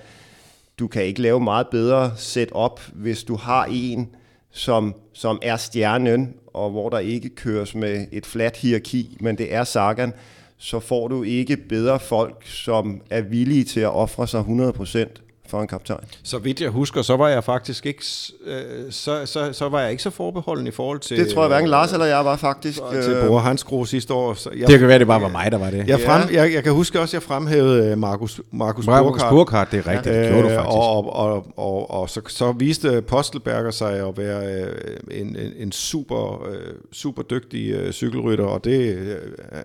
[0.79, 4.15] du kan ikke lave meget bedre setup, hvis du har en,
[4.51, 9.53] som, som er stjernen, og hvor der ikke køres med et fladt hierarki, men det
[9.53, 10.13] er Sagan,
[10.57, 15.61] så får du ikke bedre folk, som er villige til at ofre sig 100% for
[15.61, 15.99] en kaptajn.
[16.23, 18.03] Så vidt jeg husker, så var jeg faktisk ikke,
[18.45, 18.55] øh,
[18.89, 21.17] så, så, så var jeg ikke så forbeholden i forhold til...
[21.17, 22.79] Det tror jeg hverken Lars eller jeg var faktisk.
[23.03, 24.33] Til øh, Bore Hans Gro sidste år.
[24.33, 25.87] Så jeg, Det kan være, det bare var mig, der var det.
[25.87, 29.31] jeg, frem, jeg, jeg kan huske også, at jeg fremhævede øh, Markus, Markus Markus Burkhardt.
[29.33, 30.15] Burkhardt, det er rigtigt.
[30.15, 30.75] Det gjorde du Øh, faktisk.
[30.75, 34.75] Og, og, og, og, og så, så viste Postelberger sig at være øh,
[35.11, 36.57] en, en, en super, øh,
[36.91, 39.15] super dygtig øh, cykelrytter, og det, øh,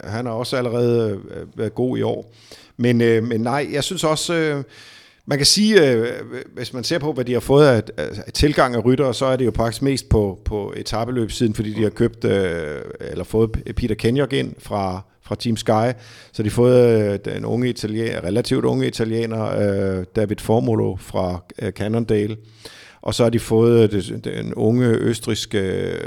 [0.05, 2.33] han har også allerede øh, været god i år.
[2.77, 4.35] Men, øh, men nej, jeg synes også...
[4.35, 4.63] Øh,
[5.27, 6.07] man kan sige, øh,
[6.55, 9.37] hvis man ser på, hvad de har fået af, af tilgang af ryttere, så er
[9.37, 13.95] det jo faktisk mest på, på etabeløbssiden, fordi de har købt, øh, eller fået Peter
[13.95, 15.93] Kenyok ind fra, fra Team Sky,
[16.33, 19.45] så de har fået øh, den unge italiener, relativt unge italiener,
[19.99, 22.37] øh, David Formolo fra øh, Cannondale,
[23.03, 25.99] og så har de fået øh, det- den unge østriske øh,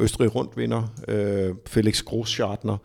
[0.00, 2.76] Østrig rundvinder, øh, Felix Großschartner,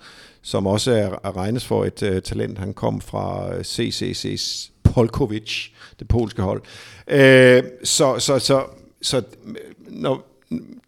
[0.42, 2.58] som også er, er regnes for et øh, talent.
[2.58, 5.68] Han kom fra øh, CCC's Polkovic,
[6.00, 6.62] det polske hold.
[7.08, 8.64] Øh, så, så, så,
[9.02, 9.22] så
[9.89, 10.28] når,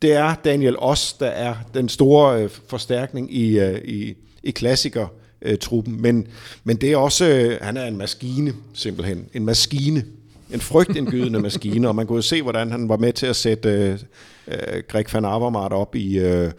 [0.01, 5.07] det er Daniel Oss, der er den store øh, forstærkning i, øh, i, i klassiker
[5.41, 6.27] øh, truppen, men,
[6.63, 10.05] men det er også, øh, han er en maskine simpelthen, en maskine,
[10.53, 13.69] en frygtindgydende maskine, og man kunne jo se, hvordan han var med til at sætte
[13.69, 13.99] øh,
[14.47, 16.51] øh, Greg van Avermaet op i, øh,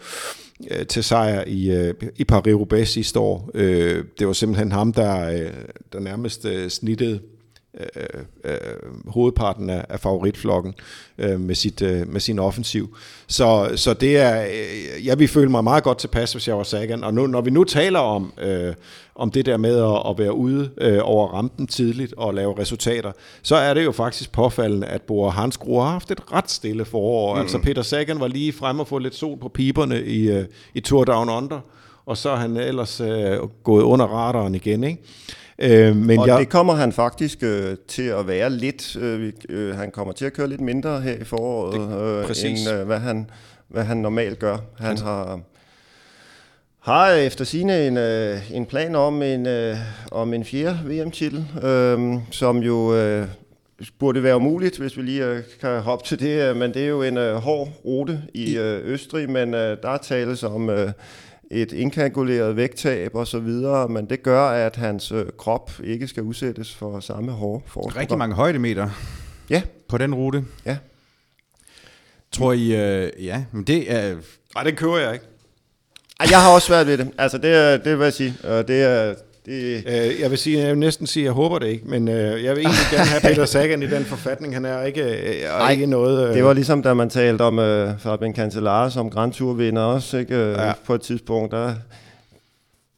[0.71, 3.49] øh, til sejr i, øh, i Paris-Roubaix sidste år.
[3.53, 5.51] Øh, det var simpelthen ham, der, øh,
[5.93, 7.19] der nærmest øh, snittede
[7.79, 8.57] øh, øh,
[9.07, 10.73] hovedparten af, af favoritflokken
[11.17, 12.97] øh, med, sit, øh, med sin offensiv.
[13.27, 16.63] Så, så det er, øh, jeg vil føle mig meget godt tilpas, hvis jeg var
[16.63, 17.03] Sagan.
[17.03, 18.73] Og nu, når vi nu taler om, øh,
[19.15, 23.11] om det der med at, at være ude øh, over rampen tidligt og lave resultater,
[23.41, 27.35] så er det jo faktisk påfaldende, at Bora Hansgro har haft et ret stille forår.
[27.35, 27.41] Mm.
[27.41, 30.79] Altså Peter Sagan var lige frem og få lidt sol på piberne i, øh, i
[30.79, 31.59] Tour Down Under,
[32.05, 35.01] og så er han ellers øh, gået under radaren igen, ikke?
[35.59, 38.95] Øh, men og jeg, det kommer han faktisk øh, til at være lidt.
[38.95, 42.67] Øh, øh, han kommer til at køre lidt mindre her i foråret, øh, præcis.
[42.67, 43.29] end øh, hvad, han,
[43.67, 44.57] hvad han normalt gør.
[44.79, 45.39] Han har,
[46.79, 49.77] har efter sine en, øh, en plan om en, øh,
[50.11, 53.27] om en fjerde VM-titel, øh, som jo øh,
[53.99, 56.49] burde være muligt, hvis vi lige øh, kan hoppe til det.
[56.49, 59.97] øh, Men det er jo en øh, hård rute i øh, Østrig, men øh, der
[59.97, 60.69] tales om...
[60.69, 60.91] Øh,
[61.51, 66.23] et indkalkuleret vægttab og så videre, men det gør, at hans øh, krop ikke skal
[66.23, 67.99] udsættes for samme hårde forårsprogram.
[67.99, 68.89] Rigtig mange højdemeter
[69.49, 70.45] Ja, på den rute.
[70.65, 70.77] ja.
[72.31, 74.15] Tror I, øh, ja, men det er...
[74.55, 75.25] nej, det kører jeg ikke.
[76.19, 77.11] Ej, jeg har også svært ved det.
[77.17, 78.33] Altså, det, er- det vil jeg sige.
[78.43, 79.15] Øh, Det er,
[79.45, 82.07] det, Øh, jeg vil sige, jeg vil næsten sige, at jeg håber det ikke, men
[82.07, 84.53] øh, jeg vil egentlig gerne have Peter Sagan i den forfatning.
[84.53, 86.29] Han er ikke, øh, er Nej, ikke noget...
[86.29, 90.17] Øh, det var ligesom, da man talte om øh, Fabian Cancellara som Grand Tour-vinder også,
[90.17, 90.35] ikke?
[90.35, 90.73] Øh, Ja.
[90.85, 91.73] På et tidspunkt, der...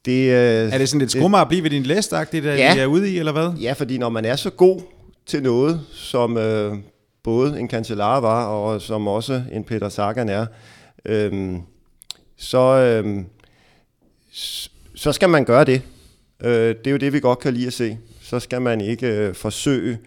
[0.05, 2.75] Det, øh, Er det sådan lidt skrummer at blive ved din læst, det der Ja.
[2.75, 3.49] I er ude i, eller hvad?
[3.61, 4.81] Ja, fordi når man er så god
[5.25, 6.73] til noget, som øh,
[7.23, 10.45] både en Cancellara var, og som også en Peter Sagan er,
[11.05, 11.55] øh,
[12.37, 13.17] så, øh,
[14.95, 15.81] så skal man gøre det.
[16.43, 17.97] Øh, det er jo det, vi godt kan lide at se.
[18.21, 19.99] Så skal man ikke øh, forsøge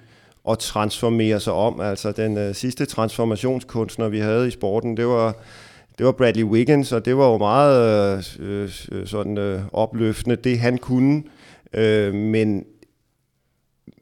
[0.48, 1.80] at transformere sig om.
[1.80, 5.34] Altså den øh, sidste transformationskunstner, vi havde i sporten, det var,
[5.98, 10.58] det var Bradley Wiggins, og det var jo meget øh, øh, sådan øh, opløftende, det
[10.58, 11.22] han kunne.
[11.72, 12.64] Øh, men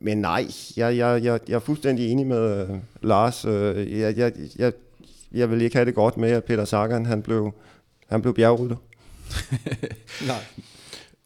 [0.01, 3.45] men nej, jeg, jeg, jeg, jeg er fuldstændig enig med øh, Lars.
[3.45, 4.73] Øh, jeg, jeg, jeg,
[5.33, 7.53] jeg vil ikke have det godt med, at Peter Sagan han blev,
[8.07, 8.77] han blev bjergrytter.
[10.27, 10.45] Nej.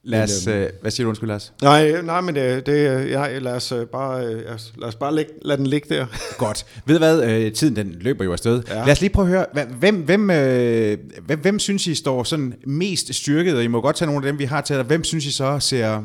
[0.05, 1.53] Lad os, Men, øh, hvad siger du, undskyld, Lars?
[1.63, 4.95] Nej, nej, men det, det ja, lad os øh, bare, øh, lad os- lad os
[4.95, 6.07] bare lægge, lade den ligge der.
[6.39, 6.67] Godt.
[6.87, 8.63] Ved du hvad, øh, tiden den løber jo afsted.
[8.69, 8.79] Ja.
[8.79, 8.85] Ja.
[8.85, 12.55] Lad os lige prøve at høre, hvem, hvem, øh, hvem, hvem synes I står sådan
[12.67, 14.85] mest styrket, og I må godt tage nogle af dem, vi har til dig.
[14.85, 16.03] Hvem synes I så ser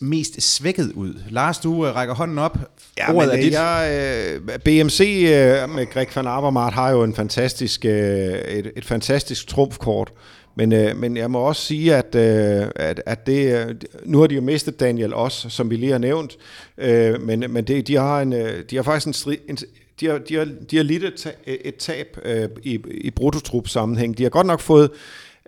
[0.00, 1.14] mest svækket ud?
[1.30, 2.58] Lars, du øh, rækker hånden op.
[2.98, 3.52] Ja, Ordet men, er øh, dit.
[3.52, 8.84] Jeg, øh, BMC øh, med Greg van Avermaet har jo en fantastisk, øh, et, et
[8.84, 10.12] fantastisk trumfkort
[10.58, 14.26] men, øh, men jeg må også sige, at, øh, at, at det, øh, nu har
[14.26, 16.38] de jo mistet Daniel også, som vi lige har nævnt,
[16.78, 19.58] øh, men, men det, de, har en, øh, de har faktisk en, stri, en
[20.00, 24.18] de har, de har, de har lidt et, et tab øh, i, i brutotrup sammenhæng.
[24.18, 24.90] De har godt nok fået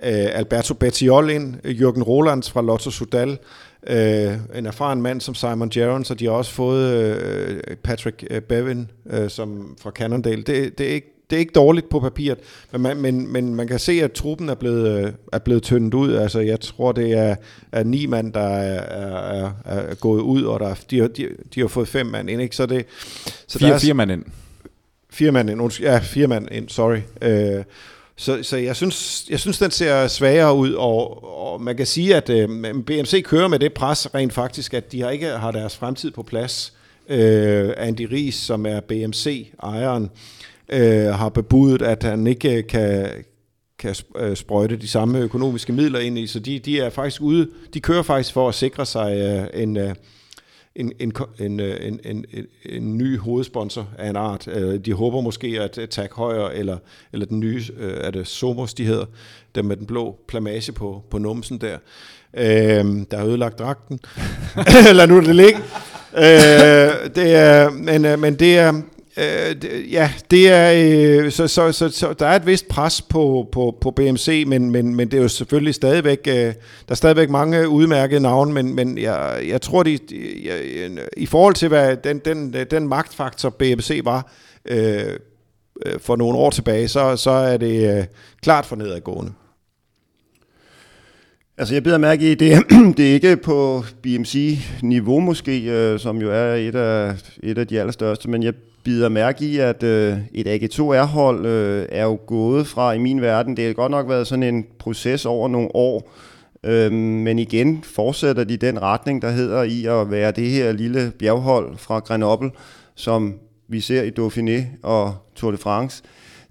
[0.02, 3.38] øh, Alberto Bettiol ind, Jürgen Rolands fra Lotto Sudal,
[3.86, 8.40] øh, en erfaren mand som Simon Gerrans, og de har også fået øh, Patrick øh,
[8.40, 10.42] Bevin øh, som fra Cannondale.
[10.42, 12.38] Det, det, er ikke, det er ikke dårligt på papiret,
[12.72, 15.94] men man, men, men man kan se, at truppen er blevet, øh, er blevet tyndet
[15.94, 16.14] ud.
[16.14, 17.36] Altså, jeg tror, det er,
[17.72, 18.80] er ni mand, der er,
[19.44, 22.42] er, er gået ud, og der, de, har, de, de har fået fem mand ind.
[22.42, 22.56] Ikke?
[22.56, 22.86] Så det,
[23.46, 24.24] så fire, der er, fire mand ind.
[25.10, 25.80] Fire mand ind.
[25.80, 26.98] Ja, fire mand ind, sorry.
[27.22, 27.64] Øh,
[28.16, 32.16] så, så jeg, synes, jeg synes, den ser svagere ud, og, og man kan sige,
[32.16, 32.48] at øh,
[32.86, 36.22] BMC kører med det pres rent faktisk, at de har ikke har deres fremtid på
[36.22, 36.72] plads.
[37.08, 40.08] Øh, Andy Ries, som er BMC-ejeren, øh,
[40.72, 43.08] Øh, har bebudet, at han ikke øh, kan,
[43.78, 47.48] kan øh, sprøjte de samme økonomiske midler ind i, så de, de er faktisk ude,
[47.74, 49.94] de kører faktisk for at sikre sig øh, en, øh,
[50.74, 52.24] en, en, en, en, en,
[52.64, 54.48] en, ny hovedsponsor af en art.
[54.84, 56.78] De håber måske, at Tag Højer eller,
[57.12, 59.04] eller den nye, er det Somos, de hedder,
[59.54, 61.78] dem med den blå plamage på, på numsen der,
[62.34, 64.00] øh, der har ødelagt dragten.
[64.96, 65.58] Lad nu det ligge.
[66.16, 68.82] øh, det er, men, men det er,
[69.16, 70.72] Øh, ja, det er
[71.24, 74.70] øh, så, så, så, så der er et vist pres på, på, på BMC, men,
[74.70, 76.54] men, men det er jo selvfølgelig stadigvæk øh, der
[76.88, 79.98] er stadigvæk mange udmærkede navne, men, men jeg, jeg tror de,
[80.44, 84.32] jeg, i forhold til hvad den, den, den magtfaktor BMC var
[84.64, 85.16] øh,
[85.86, 88.04] øh, for nogle år tilbage, så, så er det øh,
[88.42, 89.32] klart for nedadgående.
[91.58, 92.62] Altså jeg beder mærke i, det,
[92.96, 97.80] det er ikke på BMC-niveau måske, øh, som jo er et af, et af de
[97.80, 98.52] allerstørste, men jeg
[98.84, 103.56] bider mærke i, at øh, et AG2R-hold øh, er jo gået fra, i min verden,
[103.56, 106.12] det har godt nok været sådan en proces over nogle år,
[106.64, 111.12] øh, men igen fortsætter de den retning, der hedder i at være det her lille
[111.18, 112.50] bjerghold fra Grenoble,
[112.94, 113.34] som
[113.68, 116.02] vi ser i Dauphiné og Tour de France,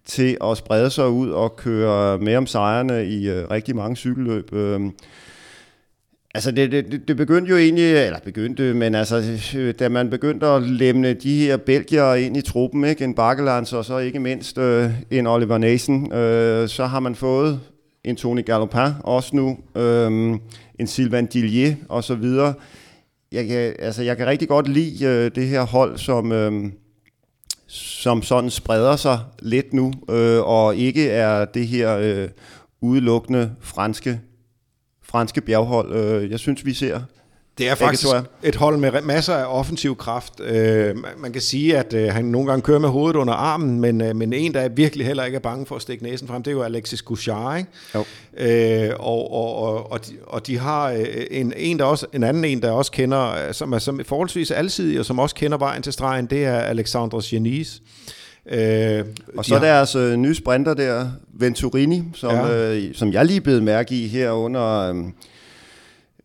[0.06, 4.54] til at sprede sig ud og køre med om sejrene i øh, rigtig mange cykelløb.
[4.54, 4.82] Øh,
[6.36, 9.24] Altså det, det, det begyndte jo egentlig, eller begyndte, men altså
[9.80, 13.04] da man begyndte at lemne de her belgier ind i truppen, ikke?
[13.04, 17.60] en Bakkelands og så ikke mindst øh, en Oliver Nason, øh, så har man fået
[18.04, 20.40] en Tony Gallopin også nu, øh,
[20.80, 22.54] en Sylvain Dillier og så videre.
[23.32, 26.72] Jeg kan, altså, jeg kan rigtig godt lide øh, det her hold, som, øh,
[27.68, 32.30] som sådan spreder sig lidt nu, øh, og ikke er det her øh,
[32.82, 34.20] udelukkende franske
[35.10, 35.96] franske bjerghold.
[35.96, 37.00] Øh, jeg synes, vi ser
[37.60, 38.08] det er faktisk
[38.44, 40.40] et hold med masser af offensiv kraft.
[40.40, 44.02] Øh, man kan sige, at øh, han nogle gange kører med hovedet under armen, men,
[44.02, 46.52] øh, men en, der virkelig heller ikke er bange for at stikke næsen frem, det
[46.52, 47.58] er jo Alexis Gouchard.
[47.58, 47.70] Ikke?
[47.96, 48.04] Jo.
[48.38, 50.90] Øh, og, og, og, og, de, og de har
[51.32, 55.00] en, en, der også, en anden en, der også kender, som er som forholdsvis alsidig,
[55.00, 57.76] og som også kender vejen til stregen, det er Alexandre Genis.
[57.76, 58.19] Øh,
[59.38, 59.66] og så har...
[59.66, 62.76] deres øh, nye sprinter der, Venturini, som, ja.
[62.76, 64.96] øh, som jeg lige blev mærke i her under, øh,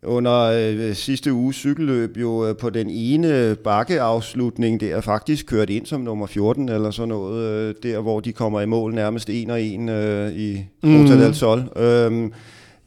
[0.03, 5.87] under øh, sidste uges cykelløb, jo øh, på den ene bakkeafslutning der, faktisk kørt ind
[5.87, 9.51] som nummer 14 eller sådan noget, øh, der hvor de kommer i mål nærmest en
[9.51, 11.21] og en øh, i Ruta mm.
[11.21, 11.63] del Sol.
[11.77, 12.31] Øh,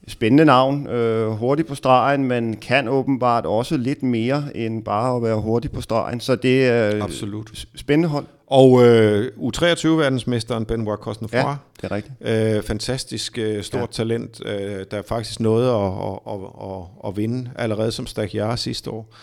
[0.08, 5.24] spændende navn, øh, hurtig på stregen, men kan åbenbart også lidt mere end bare at
[5.24, 7.66] være hurtig på stregen, så det er Absolut.
[7.76, 8.26] spændende hold.
[8.48, 11.40] Og øh, U23-verdensmesteren Benoit Cosnefroy.
[11.40, 12.16] Ja, det er rigtigt.
[12.22, 13.86] Øh, fantastisk øh, stort ja.
[13.86, 16.40] talent, øh, der faktisk nåede at, at, at,
[16.72, 19.14] at, at vinde allerede som Stagiar sidste år.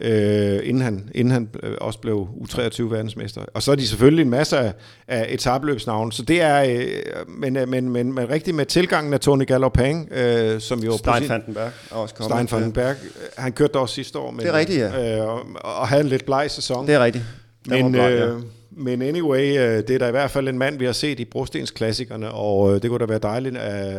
[0.00, 3.44] Øh, inden han, inden han øh, også blev U23-verdensmester.
[3.54, 4.72] Og så er de selvfølgelig en masse af,
[5.08, 9.20] af etabløbsnavne, så det er, øh, men, øh, men, men, men rigtig med tilgangen af
[9.20, 10.96] Tony Galopin, øh, som jo...
[10.96, 12.48] Stein Vandenberg er også kommet.
[12.48, 12.96] Stein Vandenberg,
[13.38, 14.30] han kørte også sidste år.
[14.30, 15.18] Men, det er rigtigt, ja.
[15.18, 16.86] Øh, og, og havde en lidt bleg sæson.
[16.86, 17.24] Det er rigtigt.
[17.66, 18.26] Men, bleg, ja.
[18.26, 18.40] øh,
[18.70, 21.24] men anyway, øh, det er da i hvert fald en mand, vi har set i
[21.24, 23.96] brostensklassikerne, og det kunne da være dejligt at,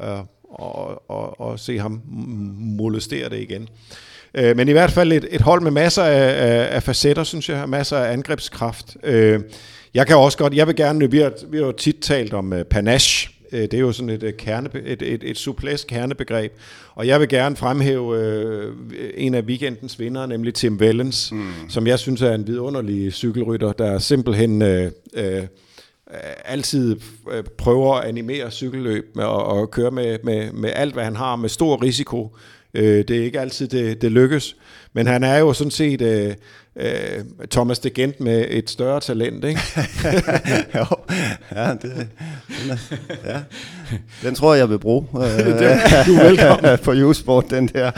[0.00, 0.18] at,
[0.60, 2.02] at, at, at se ham
[2.56, 3.68] molestere det igen.
[4.34, 7.48] Øh, men i hvert fald et, et hold med masser af, af, af facetter, synes
[7.48, 8.96] jeg, masser af angrebskraft.
[9.94, 12.54] Jeg kan også godt, jeg vil gerne, vi har, vi har jo tit talt om
[12.70, 16.52] panache, det er jo sådan et, kerne, et, et, et suplæst kernebegreb.
[16.94, 18.74] Og jeg vil gerne fremhæve øh,
[19.14, 21.52] en af weekendens vinder, nemlig Tim Wellens, mm.
[21.68, 25.42] som jeg synes er en vidunderlig cykelrytter, der simpelthen øh, øh,
[26.44, 26.96] altid
[27.32, 31.36] øh, prøver at animere cykelløb og, og køre med, med, med alt, hvad han har,
[31.36, 32.36] med stor risiko
[32.74, 34.56] Øh, det er ikke altid, det, det lykkes.
[34.92, 36.34] Men han er jo sådan set øh,
[36.76, 39.60] øh, Thomas de Gent med et større talent, ikke?
[40.78, 40.84] jo,
[41.52, 42.76] ja, det, den, er,
[43.24, 43.40] ja.
[44.22, 45.06] den tror jeg, jeg vil bruge.
[45.12, 46.78] du er velkommen.
[46.84, 47.90] på U-Sport, den der.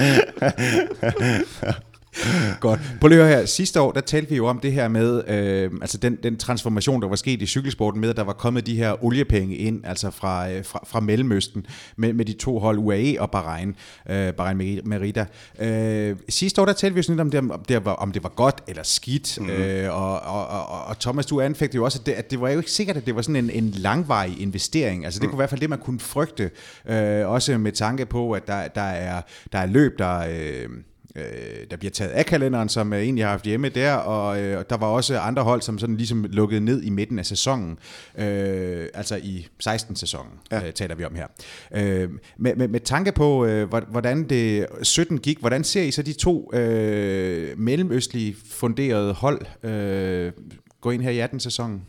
[2.61, 2.81] Godt.
[3.01, 3.47] Prøv lige her.
[3.47, 7.03] Sidste år, der talte vi jo om det her med, øh, altså den, den transformation,
[7.03, 10.11] der var sket i cykelsporten med, at der var kommet de her oliepenge ind, altså
[10.11, 13.77] fra, øh, fra, fra Mellemøsten, med, med de to hold, UAE og Bahrain,
[14.11, 15.27] øh, Bahrain Merida.
[15.59, 18.13] Øh, sidste år, der talte vi jo sådan lidt om det, om det, var, om
[18.13, 19.51] det var godt eller skidt, mm.
[19.51, 22.49] øh, og, og, og, og Thomas, du anfægtede jo også, at det, at det var
[22.49, 25.05] jo ikke sikkert, at det var sådan en, en langvarig investering.
[25.05, 25.31] Altså det mm.
[25.31, 26.51] kunne i hvert fald det, man kunne frygte,
[26.89, 30.19] øh, også med tanke på, at der, der, er, der er løb, der...
[30.19, 30.69] Øh,
[31.17, 34.65] øh, der bliver taget af kalenderen, som jeg egentlig har haft hjemme der, og øh,
[34.71, 37.79] der var også andre hold, som sådan ligesom lukkede ned i midten af sæsonen,
[38.19, 40.67] øh, altså i 16-sæsonen ja.
[40.67, 41.27] øh, taler vi om her.
[41.75, 46.03] Øh, med, med, med tanke på, øh, hvordan det 17 gik, hvordan ser I så
[46.03, 50.33] de to øh, mellemøstlige funderede hold øh,
[50.81, 51.83] gå ind her i 18-sæsonen?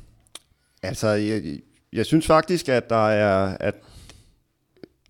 [0.83, 1.41] Altså, jeg,
[1.93, 3.75] jeg synes faktisk, at der er, at,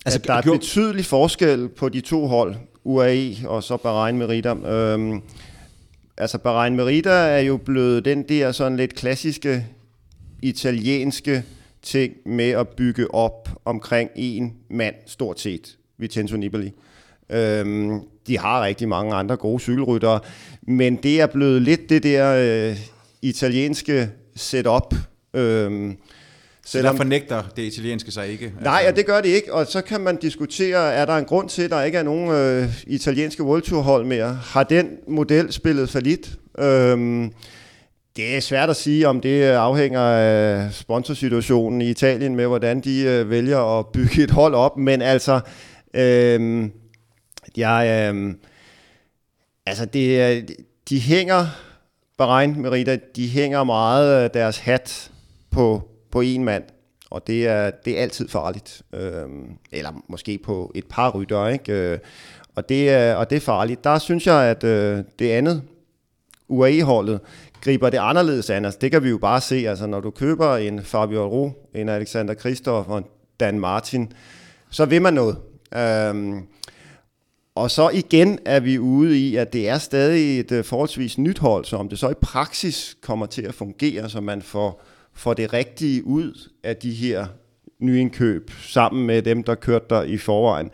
[0.06, 0.58] altså, at der er gjorde...
[0.58, 2.54] betydelig forskel på de to hold.
[2.84, 4.54] UAE og så Bahrain Merida.
[4.54, 5.22] Øhm,
[6.18, 9.66] altså Bahrain Merida er jo blevet den der sådan lidt klassiske
[10.42, 11.42] italienske
[11.82, 16.72] ting med at bygge op omkring en mand, stort set, Vincenzo Nibali.
[17.30, 20.20] Øhm, de har rigtig mange andre gode cykelryttere,
[20.62, 22.34] men det er blevet lidt det der
[22.70, 22.78] øh,
[23.22, 24.94] italienske setup.
[25.34, 25.96] Øhm,
[26.66, 28.52] Selvom, så der fornægter det italienske sig ikke?
[28.60, 31.48] Nej, ja, det gør det ikke, og så kan man diskutere, er der en grund
[31.48, 34.38] til, at der ikke er nogen øh, italienske World Tour hold mere?
[34.42, 36.30] Har den model spillet for lidt?
[36.58, 37.32] Øhm,
[38.16, 43.02] det er svært at sige, om det afhænger af sponsorsituationen i Italien med, hvordan de
[43.02, 45.40] øh, vælger at bygge et hold op, men altså,
[45.94, 46.64] øh,
[47.56, 48.34] jeg, øh,
[49.66, 50.50] altså det,
[50.88, 51.46] de hænger,
[52.18, 55.10] Bahrain Merida, de hænger meget deres hat
[55.50, 56.64] på på en mand,
[57.10, 58.82] og det er, det er altid farligt.
[58.92, 59.28] Øh,
[59.72, 61.72] eller måske på et par rytter, ikke?
[61.72, 61.98] Øh,
[62.54, 63.84] og, det er, og det er farligt.
[63.84, 65.62] Der synes jeg, at øh, det andet,
[66.48, 67.20] UAE-holdet,
[67.60, 68.64] griber det anderledes an.
[68.64, 71.88] Altså, det kan vi jo bare se, altså, når du køber en Fabio Ro, en
[71.88, 73.04] Alexander Kristoff og en
[73.40, 74.12] Dan Martin,
[74.70, 75.36] så vil man noget.
[75.76, 76.42] Øhm,
[77.54, 81.38] og så igen er vi ude i, at det er stadig et øh, forholdsvis nyt
[81.38, 84.82] hold, så om det så i praksis kommer til at fungere, så man får
[85.14, 87.26] får det rigtige ud af de her
[87.78, 90.70] nyindkøb, sammen med dem, der kørte der i forvejen.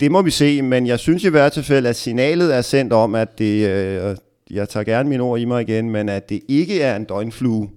[0.00, 3.14] Det må vi se, men jeg synes i hvert fald, at signalet er sendt om,
[3.14, 4.16] at det, øh,
[4.50, 7.70] jeg tager gerne mine ord i mig igen, men at det ikke er en døgnflue,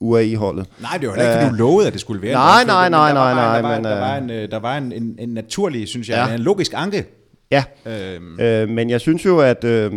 [0.00, 0.66] UAE-holdet.
[0.80, 3.12] Nej, det var ikke, fordi du lovede, at det skulle være nej, en Nej, nej,
[3.12, 3.92] nej, nej, nej.
[3.92, 6.34] Der var, en, der var en, en, en naturlig, synes jeg, ja.
[6.34, 7.04] en logisk anke.
[7.50, 8.40] Ja, øhm.
[8.40, 9.92] øh, men jeg synes jo, at, øh,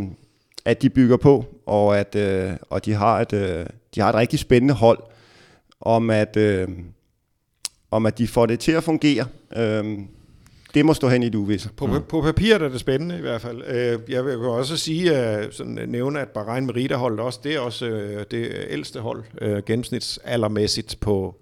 [0.65, 3.65] at de bygger på, og at øh, og de har et, øh,
[3.95, 4.99] de har et rigtig spændende hold,
[5.81, 6.67] om at, øh,
[7.91, 9.25] om at de får det til at fungere.
[9.55, 9.99] Øh,
[10.73, 11.69] det må stå hen i det uvisse.
[11.77, 12.03] På, mm.
[12.09, 13.61] på papiret er det spændende i hvert fald.
[13.67, 17.59] Øh, jeg vil også sige, at sådan, nævne, at Bahrain Merida holdet også, det er
[17.59, 21.35] også øh, det ældste hold, øh, gennemsnitsaldermæssigt på,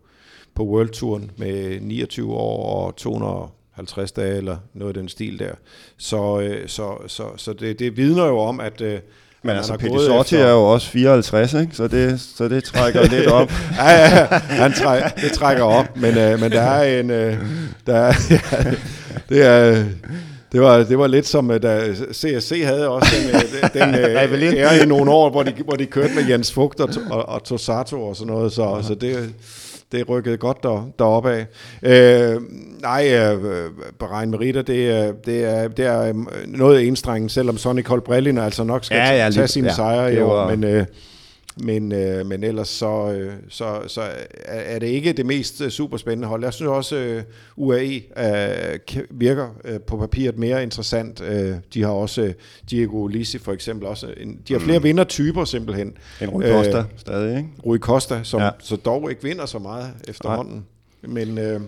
[0.55, 5.53] på World Touren med 29 år og 250 dage eller noget af den stil der.
[5.97, 8.81] Så, så, så, så det, det vidner jo om, at
[9.45, 10.47] men altså, Pedisotti efter...
[10.47, 11.75] er jo også 54, ikke?
[11.75, 13.51] Så, det, så det trækker lidt op.
[13.77, 14.37] ja, ja, ja.
[14.37, 17.09] Han træk, det trækker op, men, øh, men der er en...
[17.09, 17.37] Øh,
[17.87, 18.73] der er, ja,
[19.29, 19.83] det er...
[20.51, 24.83] Det var, det var lidt som, da CSC havde også den, øh, den øh, ære
[24.83, 28.03] i nogle år, hvor de, hvor de kørte med Jens Fugt og, og, og Tosato
[28.03, 29.33] og sådan noget, så, så det,
[29.95, 31.45] det rykkede godt der, deroppe af.
[31.83, 32.41] Øh,
[32.81, 33.69] nej, øh,
[33.99, 36.13] Bahrain Merida, det, er, det, er, det er
[36.47, 40.19] noget enstrengen, selvom Sonny Colbrellin altså nok skal ja, ja, tage sine ja, sejre i
[40.19, 40.63] år, men...
[40.63, 40.85] Øh,
[41.57, 44.01] men, øh, men ellers så, øh, så, så
[44.45, 46.43] er det ikke det mest øh, superspændende hold.
[46.43, 47.23] Jeg synes også, øh,
[47.55, 48.79] UAE øh,
[49.11, 51.21] virker øh, på papiret mere interessant.
[51.21, 52.33] Øh, de har også øh,
[52.69, 53.87] Diego Lisi for eksempel.
[53.87, 54.83] Også en, de har flere mm.
[54.83, 55.97] vindertyper simpelthen.
[56.21, 57.49] En Rui Costa øh, stadig, ikke?
[57.65, 58.49] Rui Costa, som ja.
[58.59, 60.65] så dog ikke vinder så meget efterhånden.
[61.03, 61.23] Nej.
[61.25, 61.37] Men...
[61.37, 61.61] Øh,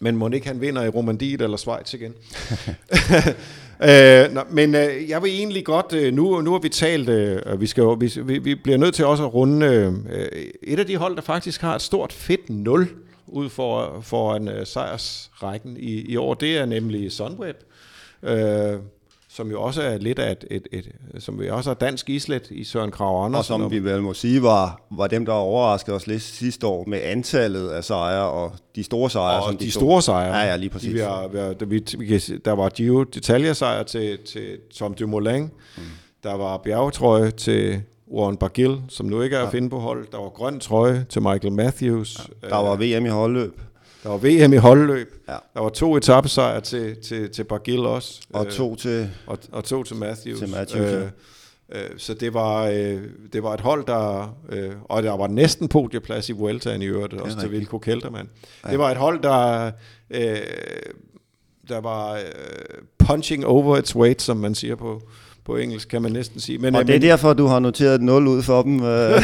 [0.00, 2.14] men må ikke han vinder i Romandiet eller Schweiz igen?
[3.82, 7.60] øh, nå, men øh, jeg vil egentlig godt, øh, nu, nu har vi talt, øh,
[7.60, 10.96] vi, skal, vi, vi, vi bliver nødt til også at runde øh, et af de
[10.96, 12.88] hold, der faktisk har et stort fedt 0
[13.26, 17.56] ud for, for en øh, sejrsrækken i, i år, det er nemlig Sunweb.
[18.22, 18.78] Øh,
[19.34, 22.50] som jo også er lidt af et, et, et som vi også har dansk islet
[22.50, 23.54] i Søren Krav Andersen.
[23.54, 26.84] Og som vi vel må sige var, var dem, der overraskede os lidt sidste år
[26.86, 29.42] med antallet af sejre og de store sejre.
[29.42, 30.36] Og som de, de store sejre.
[30.36, 30.94] Ja, ja, lige præcis.
[30.94, 35.42] Vi har, vi har, vi, vi der var Gio detaljesejr til, til Tom Dumoulin.
[35.42, 35.82] Mm.
[36.22, 37.82] Der var bjergetrøje til
[38.12, 39.46] Warren Bargill, som nu ikke er ja.
[39.46, 40.06] at finde på hold.
[40.12, 42.30] Der var grøn trøje til Michael Matthews.
[42.42, 42.48] Ja.
[42.48, 43.60] Der var VM i holdløb.
[44.04, 45.14] Der var VM i holdløb.
[45.28, 45.36] Ja.
[45.54, 48.20] Der var to etappesejre til, til, til Bargill også.
[48.32, 49.10] Og to til...
[49.26, 50.38] Og, og to til Matthews.
[50.38, 51.08] Til Matthews, øh,
[51.72, 53.02] øh, Så det var, øh,
[53.32, 54.36] det var et hold, der...
[54.48, 58.28] Øh, og der var næsten podieplads i Vueltaen i øvrigt, også til Vilko Keltermann.
[58.64, 58.70] Ja.
[58.70, 59.70] Det var et hold, der...
[60.10, 60.36] Øh,
[61.68, 62.22] der var øh,
[62.98, 65.02] punching over its weight, som man siger på,
[65.44, 66.58] på engelsk, kan man næsten sige.
[66.58, 69.22] Men, og øh, det er men, derfor, du har noteret 0 ud for dem øh,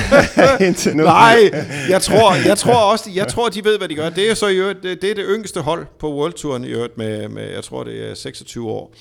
[0.66, 1.02] indtil nu.
[1.04, 1.50] Nej,
[1.88, 4.10] jeg tror, jeg tror også, jeg tror, de ved, hvad de gør.
[4.10, 6.68] Det er så i øvrigt, det, det er det yngste hold på World Touren i
[6.68, 8.94] øvrigt med, med, jeg tror, det er 26 år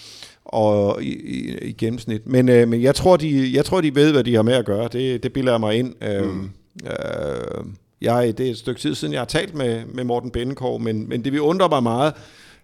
[0.45, 2.28] og i, i, i gennemsnit.
[2.28, 4.65] Men, øh, men jeg, tror, de, jeg tror, de ved, hvad de har med at
[4.65, 4.89] gøre.
[4.91, 6.03] Det, det bilder jeg mig ind.
[6.03, 6.49] Øh, mm.
[6.86, 7.65] øh,
[8.01, 11.09] jeg, det er et stykke tid siden, jeg har talt med, med Morten Bennekov, men,
[11.09, 12.13] men det vil undre mig meget,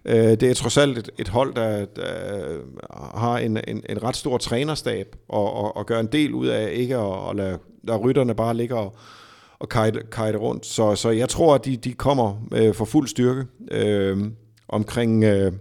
[0.08, 2.04] Øh, det er trods alt et, et hold, der, der
[3.18, 6.70] har en, en, en ret stor trænerstab og, og, og gør en del ud af
[6.72, 8.96] ikke at, at lade, lade rytterne bare ligge og,
[9.58, 10.66] og kajte, kajte rundt.
[10.66, 14.18] Så, så jeg tror, at de, de kommer øh, for fuld styrke øh,
[14.68, 15.52] omkring, øh,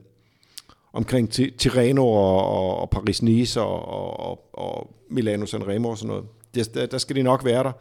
[0.93, 6.23] omkring Tirreno og, og, og Paris-Nice og, og, og Milano Sanremo og sådan noget.
[6.55, 7.71] Det, der, der skal de nok være der.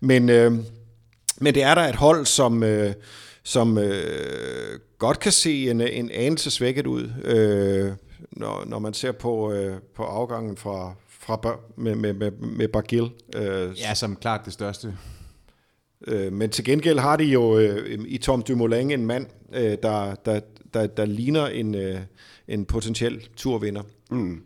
[0.00, 0.52] Men, øh,
[1.40, 2.62] men det er der et hold, som...
[2.62, 2.92] Øh,
[3.44, 7.92] som øh, godt kan se en, en anelse svækket ud, øh,
[8.30, 13.10] når, når man ser på, øh, på afgangen fra, fra med, med, med, med Bargill.
[13.36, 14.94] Øh, ja, som klart det største.
[16.06, 20.14] Øh, men til gengæld har de jo øh, i Tom Dumoulin en mand, øh, der,
[20.14, 20.40] der,
[20.74, 21.98] der, der ligner en, øh,
[22.48, 23.82] en potentiel turvinder.
[24.10, 24.42] Mm.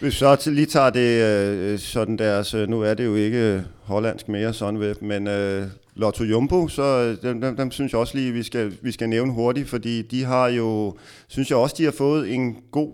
[0.00, 3.64] Hvis vi så lige tager det øh, sådan deres, øh, nu er det jo ikke
[3.82, 5.66] hollandsk mere, Sunweb, men øh,
[5.96, 9.08] Lotto Jumbo, så øh, dem, dem, dem synes jeg også lige, vi skal, vi skal
[9.08, 10.96] nævne hurtigt, fordi de har jo,
[11.28, 12.92] synes jeg også, de har fået en god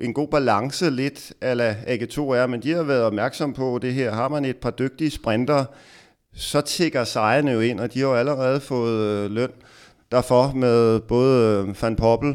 [0.00, 4.12] en god balance lidt ala AG2R, men de har været opmærksom på det her.
[4.12, 5.64] Har man et par dygtige sprinter,
[6.34, 9.50] så tigger sejrene jo ind, og de har jo allerede fået øh, løn
[10.12, 12.34] derfor med både øh, Van Poppel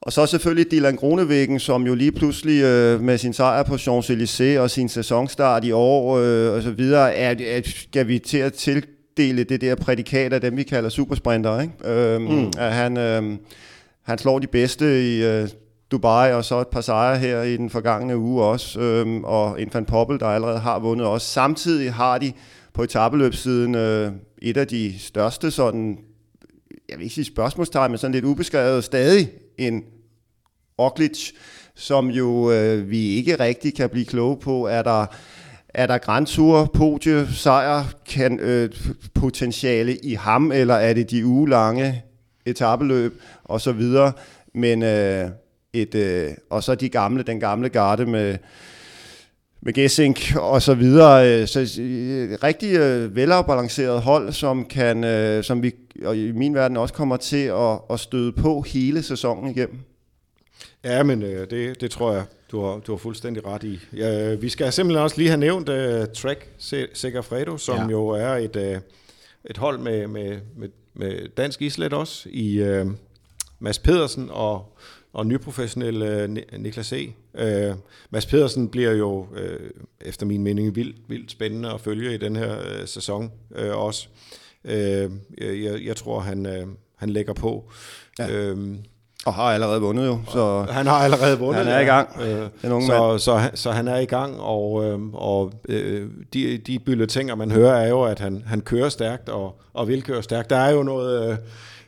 [0.00, 4.58] og så selvfølgelig Dylan Gronevæggen, som jo lige pludselig øh, med sin sejr på Champs-Élysées
[4.58, 8.52] og sin sæsonstart i år øh, og så videre, er, er, skal vi til at
[9.18, 11.60] tildele det der prædikat af dem, vi kalder supersprinter.
[11.60, 11.72] Ikke?
[11.84, 12.52] Øh, mm.
[12.58, 13.38] at han, øh,
[14.02, 15.48] han slår de bedste i øh,
[15.90, 19.70] Dubai, og så et par sejre her i den forgangne uge også, øh, og en
[19.72, 21.26] Van Poppel, der allerede har vundet også.
[21.26, 22.32] Samtidig har de
[22.74, 24.12] på etabeløbssiden øh,
[24.42, 25.98] et af de største sådan
[26.88, 29.84] jeg vil ikke sige spørgsmålstegn, men sådan lidt ubeskrevet stadig en
[30.78, 31.32] Roglic,
[31.74, 34.66] som jo øh, vi ikke rigtig kan blive kloge på.
[34.66, 35.06] Er der,
[35.78, 38.70] er der Grand Tour, podie, sejr, kan, øh,
[39.14, 42.02] potentiale i ham, eller er det de ugelange
[42.46, 44.12] etabeløb og så videre.
[44.54, 45.30] Men øh,
[45.72, 48.36] et, øh, og så de gamle, den gamle garde med
[49.62, 51.40] med Gessink og så videre.
[51.40, 55.72] Øh, så øh, rigtig øh, velafbalanceret hold, som kan, øh, som vi
[56.04, 59.78] og i min verden også kommer til at, at støde på hele sæsonen igennem.
[60.84, 63.78] Ja, men øh, det, det tror jeg, du har, du har fuldstændig ret i.
[63.96, 66.48] Ja, vi skal simpelthen også lige have nævnt uh, Trek
[66.94, 67.88] Segafredo, som ja.
[67.88, 68.82] jo er et, uh,
[69.50, 72.92] et hold med, med, med, med dansk islet også, i uh,
[73.58, 74.76] Mads Pedersen og,
[75.12, 77.06] og nyprofessionel uh, Niklas E.
[77.34, 77.76] Uh,
[78.10, 79.70] Mads Pedersen bliver jo, uh,
[80.00, 84.08] efter min mening, vildt, vildt spændende at følge i den her uh, sæson uh, også.
[84.64, 84.72] Uh,
[85.38, 87.70] jeg, jeg tror, han, uh, han lægger på.
[88.18, 88.52] Ja.
[88.52, 88.76] Uh,
[89.28, 90.18] og har allerede vundet jo.
[90.28, 91.64] Så han har allerede vundet.
[91.64, 92.08] Han er i gang.
[92.22, 93.18] Øh, den unge så, mand.
[93.18, 97.76] Så, så han er i gang, og, øh, og øh, de, de bylletænger, man hører,
[97.76, 100.50] er jo, at han, han kører stærkt og, og vil køre stærkt.
[100.50, 101.38] Der er jo noget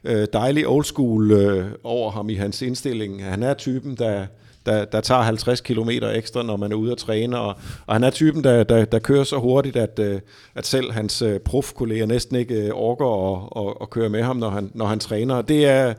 [0.04, 3.24] øh, dejligt old school øh, over ham i hans indstilling.
[3.24, 4.26] Han er typen, der,
[4.66, 7.54] der, der tager 50 km ekstra, når man er ude at træne, og,
[7.86, 10.20] og han er typen, der, der, der kører så hurtigt, at, øh,
[10.54, 14.36] at selv hans øh, profkolleger næsten ikke øh, orker at, at, at køre med ham,
[14.36, 15.42] når han, når han træner.
[15.42, 15.94] Det er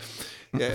[0.59, 0.69] Ja,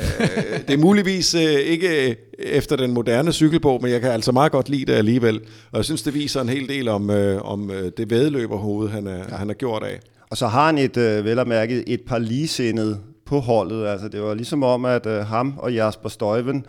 [0.69, 4.53] det er muligvis øh, ikke øh, efter den moderne cykelbog, men jeg kan altså meget
[4.53, 5.41] godt lide det alligevel.
[5.73, 9.07] Og jeg synes, det viser en hel del om, øh, om øh, det vedløberhoved, han
[9.07, 9.37] er, ja.
[9.37, 10.01] han er gjort af.
[10.31, 13.87] Og så har han et, øh, vel at mærke, et par ligesindede på holdet.
[13.87, 16.67] Altså, det var ligesom om, at øh, ham og Jasper Støjven,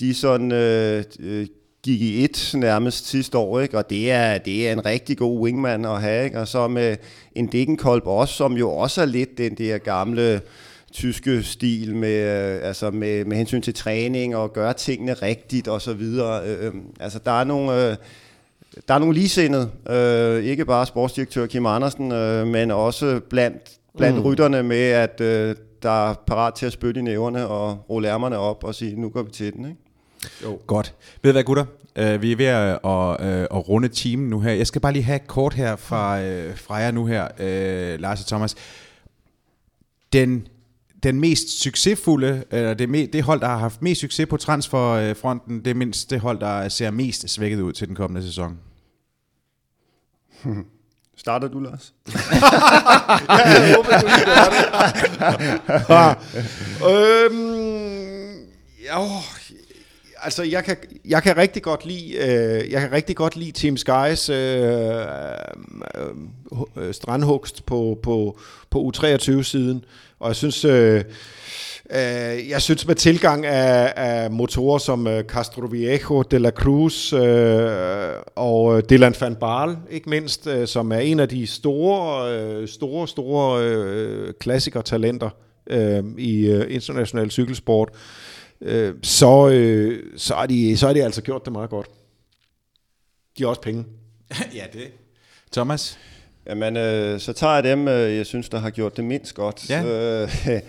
[0.00, 0.52] de sådan...
[0.52, 1.46] Øh, øh,
[1.84, 3.78] gik i et nærmest sidste år, ikke?
[3.78, 6.40] og det er, det er en rigtig god wingman at have, ikke?
[6.40, 6.96] og så med
[7.34, 10.40] en Dickenkolb også, som jo også er lidt den der gamle
[10.92, 15.82] tyske stil med, øh, altså med, med hensyn til træning og gøre tingene rigtigt og
[15.82, 16.46] så videre.
[16.46, 17.90] Øh, øh, altså der er nogle...
[17.90, 17.96] Øh,
[18.88, 24.18] der er nogle ligesindede, øh, ikke bare sportsdirektør Kim Andersen, øh, men også blandt, blandt
[24.18, 24.24] mm.
[24.24, 28.38] rytterne med, at øh, der er parat til at spytte i næverne og rulle ærmerne
[28.38, 29.64] op og sige, nu går vi til den.
[29.64, 29.80] Ikke?
[30.44, 30.58] Jo.
[30.66, 30.94] Godt.
[31.22, 31.64] Ved du hvad, gutter?
[32.00, 34.52] Uh, vi er ved at, at, at, at runde timen nu her.
[34.52, 38.00] Jeg skal bare lige have et kort her fra, uh, fra jer nu her, uh,
[38.00, 38.54] Lars og Thomas.
[40.12, 40.46] Den,
[41.02, 45.64] den mest succesfulde, eller det, me, det hold, der har haft mest succes på transferfronten,
[45.64, 48.58] det er mindst det hold, der ser mest svækket ud til den kommende sæson.
[51.16, 51.94] Starter du, Lars?
[52.08, 52.14] ja,
[53.28, 54.36] jeg håber, du det.
[56.90, 58.36] øhm,
[58.92, 59.08] jo,
[60.22, 63.76] altså jeg kan, jeg kan rigtig godt lide øh, jeg kan rigtig godt lide Team
[63.76, 65.04] Skies øh, øh,
[66.76, 68.38] øh strandhugst på på
[68.70, 69.84] på U23 siden,
[70.20, 71.04] og jeg synes øh,
[71.94, 77.12] Øh, jeg synes med tilgang af, af motorer som øh, Castro Viejo, De La Cruz
[77.12, 77.70] øh,
[78.36, 82.68] og øh, Dylan van Baal, ikke mindst, øh, som er en af de store, øh,
[82.68, 85.30] store, store øh, klassikertalenter
[85.70, 87.88] øh, i øh, international cykelsport,
[88.66, 91.86] uh, så, uh, så, er de, så er de altså gjort det meget godt.
[93.38, 93.84] De har også penge.
[94.54, 94.92] ja, det.
[95.52, 95.98] Thomas?
[96.46, 99.70] Jamen, øh, så tager jeg dem, øh, jeg synes, der har gjort det mindst godt.
[99.70, 99.84] Ja.
[99.84, 100.30] Øh,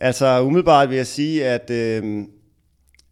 [0.00, 2.24] Altså umiddelbart vil jeg sige, at øh,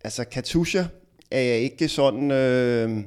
[0.05, 0.83] altså Katusha
[1.31, 2.31] er jeg ikke sådan...
[2.31, 3.05] Øh,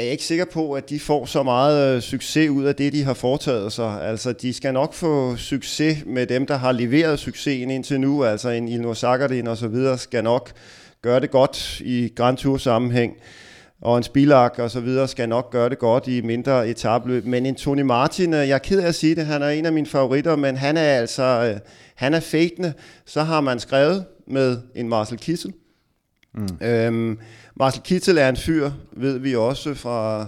[0.00, 2.92] er jeg ikke sikker på, at de får så meget øh, succes ud af det,
[2.92, 4.02] de har foretaget sig.
[4.02, 8.24] Altså, de skal nok få succes med dem, der har leveret succesen indtil nu.
[8.24, 10.52] Altså, en Ilnur Sakardin og så videre skal nok
[11.02, 13.16] gøre det godt i Grand Tour sammenhæng
[13.80, 17.24] og en Spilak og så videre skal nok gøre det godt i mindre etabløb.
[17.24, 19.66] Men en Tony Martin, øh, jeg er ked af at sige det, han er en
[19.66, 21.60] af mine favoritter, men han er altså, øh,
[21.94, 22.72] han er fægtende.
[23.06, 25.52] Så har man skrevet med en Marcel Kittel.
[26.32, 26.66] Mm.
[26.66, 27.18] Øhm,
[27.54, 30.26] Marcel Kittel er en fyr, ved vi også fra,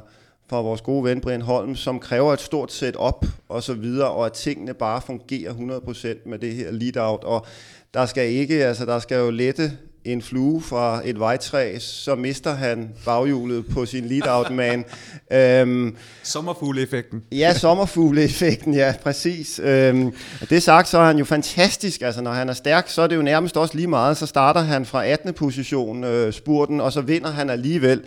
[0.48, 4.10] fra vores gode ven Brian Holm, som kræver et stort set op og så videre,
[4.10, 7.46] og at tingene bare fungerer 100% med det her lead-out, og
[7.94, 9.72] der skal ikke, altså der skal jo lette
[10.04, 14.84] en flue fra et vejtræ, så mister han baghjulet på sin lead-out-man.
[15.32, 17.22] øhm, sommerfugle-effekten.
[17.32, 19.60] Ja, sommerfugle-effekten, ja, præcis.
[19.64, 20.12] Øhm,
[20.50, 22.02] det sagt, så er han jo fantastisk.
[22.02, 24.16] Altså, når han er stærk, så er det jo nærmest også lige meget.
[24.16, 25.34] Så starter han fra 18.
[25.34, 28.02] position, øh, spurten, og så vinder han alligevel.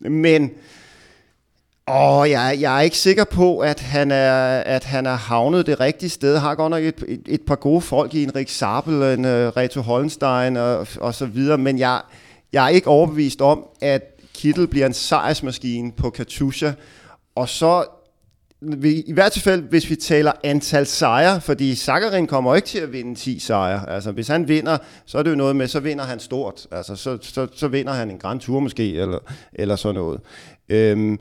[0.00, 0.50] Men
[1.90, 5.80] Åh, jeg, jeg er ikke sikker på, at han er, at han er havnet det
[5.80, 6.38] rigtige sted.
[6.38, 9.80] Har godt nok et, et, et par gode folk i Henrik Sabel, en uh, Reto
[9.80, 12.00] Holstein og, og så videre, men jeg,
[12.52, 14.02] jeg er ikke overbevist om, at
[14.34, 16.72] Kittel bliver en sejrsmaskine på Katusha,
[17.34, 17.84] og så
[18.82, 23.14] i hvert fald, hvis vi taler antal sejre, fordi Sakarin kommer ikke til at vinde
[23.14, 23.90] 10 sejre.
[23.90, 26.66] Altså, hvis han vinder, så er det jo noget med, så vinder han stort.
[26.70, 29.18] Altså, så, så, så vinder han en Grand Tour måske, eller,
[29.52, 30.20] eller sådan noget.
[30.68, 31.18] Øhm,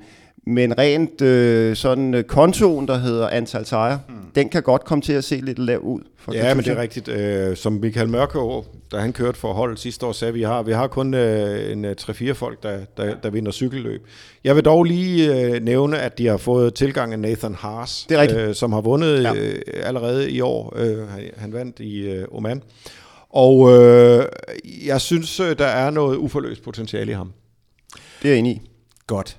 [0.47, 4.15] men rent øh, sådan øh, kontoen, der hedder antal sejre, mm.
[4.35, 6.01] den kan godt komme til at se lidt lav ud.
[6.17, 7.07] For ja, men det er rigtigt.
[7.07, 10.71] Øh, som Michael Mørkeå, da han kørte for holdet sidste år, sagde vi har, vi
[10.71, 14.07] har kun øh, en 3-4 øh, folk, der, der, der vinder cykelløb.
[14.43, 18.17] Jeg vil dog lige øh, nævne, at de har fået tilgang af Nathan Haas, det
[18.17, 18.41] er rigtigt.
[18.41, 19.33] øh, som har vundet ja.
[19.35, 20.73] øh, allerede i år.
[20.75, 22.61] Øh, han, han vandt i øh, Oman.
[23.29, 24.25] Og øh,
[24.85, 27.33] jeg synes, øh, der er noget uforløst potentiale i ham.
[28.21, 28.61] Det er jeg enig i.
[29.07, 29.37] Godt.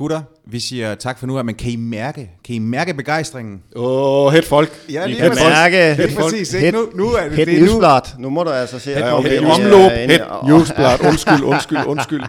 [0.00, 3.62] Gutter, vi siger tak for nu, men kan I mærke, kan I mærke begejstringen?
[3.76, 4.72] Åh, oh, het folk.
[4.92, 5.94] Ja, lige kan mærke.
[5.94, 6.54] Helt præcis.
[6.54, 6.70] Ikke?
[6.70, 7.82] Nu, nu er det, det nu.
[8.18, 8.90] Nu må du altså se.
[8.90, 9.38] Ja, okay.
[9.38, 9.90] Omlåb.
[9.90, 11.06] Het newsblad.
[11.06, 12.22] Undskyld, undskyld, undskyld.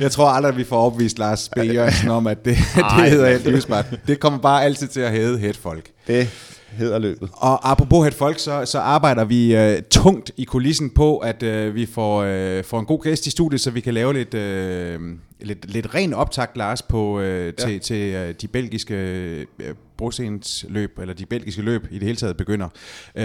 [0.00, 1.58] Jeg tror aldrig, vi får opvist Lars B.
[1.58, 2.56] Jørgensen om, at det,
[2.98, 3.84] det hedder et newsblad.
[4.06, 5.84] Det kommer bare altid til at hedde het folk.
[6.06, 6.28] Det
[6.70, 7.28] hedder løbet.
[7.32, 11.74] Og apropos het folk, så, så arbejder vi uh, tungt i kulissen på, at uh,
[11.74, 15.18] vi får, uh, får en god gæst i studiet, så vi kan lave lidt, uh,
[15.40, 17.50] lidt, lidt ren optakt, Lars, på, uh, ja.
[17.50, 19.64] til, til uh, de belgiske uh,
[19.96, 22.68] brosensløb, eller de belgiske løb i det hele taget begynder.
[23.14, 23.22] Uh,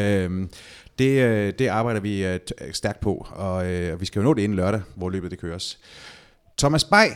[0.99, 2.39] det, uh, det arbejder vi uh,
[2.71, 5.79] stærkt på, og uh, vi skal jo nå det inden lørdag, hvor løbet det køres.
[6.57, 7.07] Thomas Bay,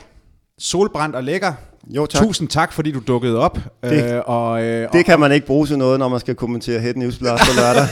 [0.60, 1.53] solbrændt og lækker.
[1.89, 2.24] Jo, tak.
[2.24, 3.60] Tusind tak, fordi du dukkede op.
[3.84, 6.80] Det, øh, og, øh, det kan man ikke bruge til noget, når man skal kommentere
[6.80, 7.88] Head Newsblad på lørdag.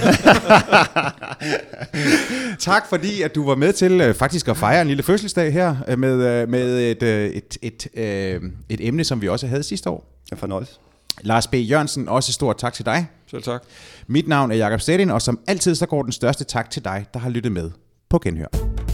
[2.59, 5.76] tak fordi, at du var med til øh, faktisk at fejre en lille fødselsdag her
[5.88, 9.63] øh, med, øh, med et, øh, et, et, øh, et emne, som vi også havde
[9.63, 10.22] sidste år.
[10.32, 10.80] Jeg fornøjes.
[11.22, 11.53] Lars B.
[11.53, 13.07] Jørgensen, også stort tak til dig.
[13.32, 13.63] Selv tak.
[14.07, 17.05] Mit navn er Jakob Stedin, og som altid så går den største tak til dig,
[17.13, 17.72] der har lyttet med
[18.09, 18.84] på Genhør.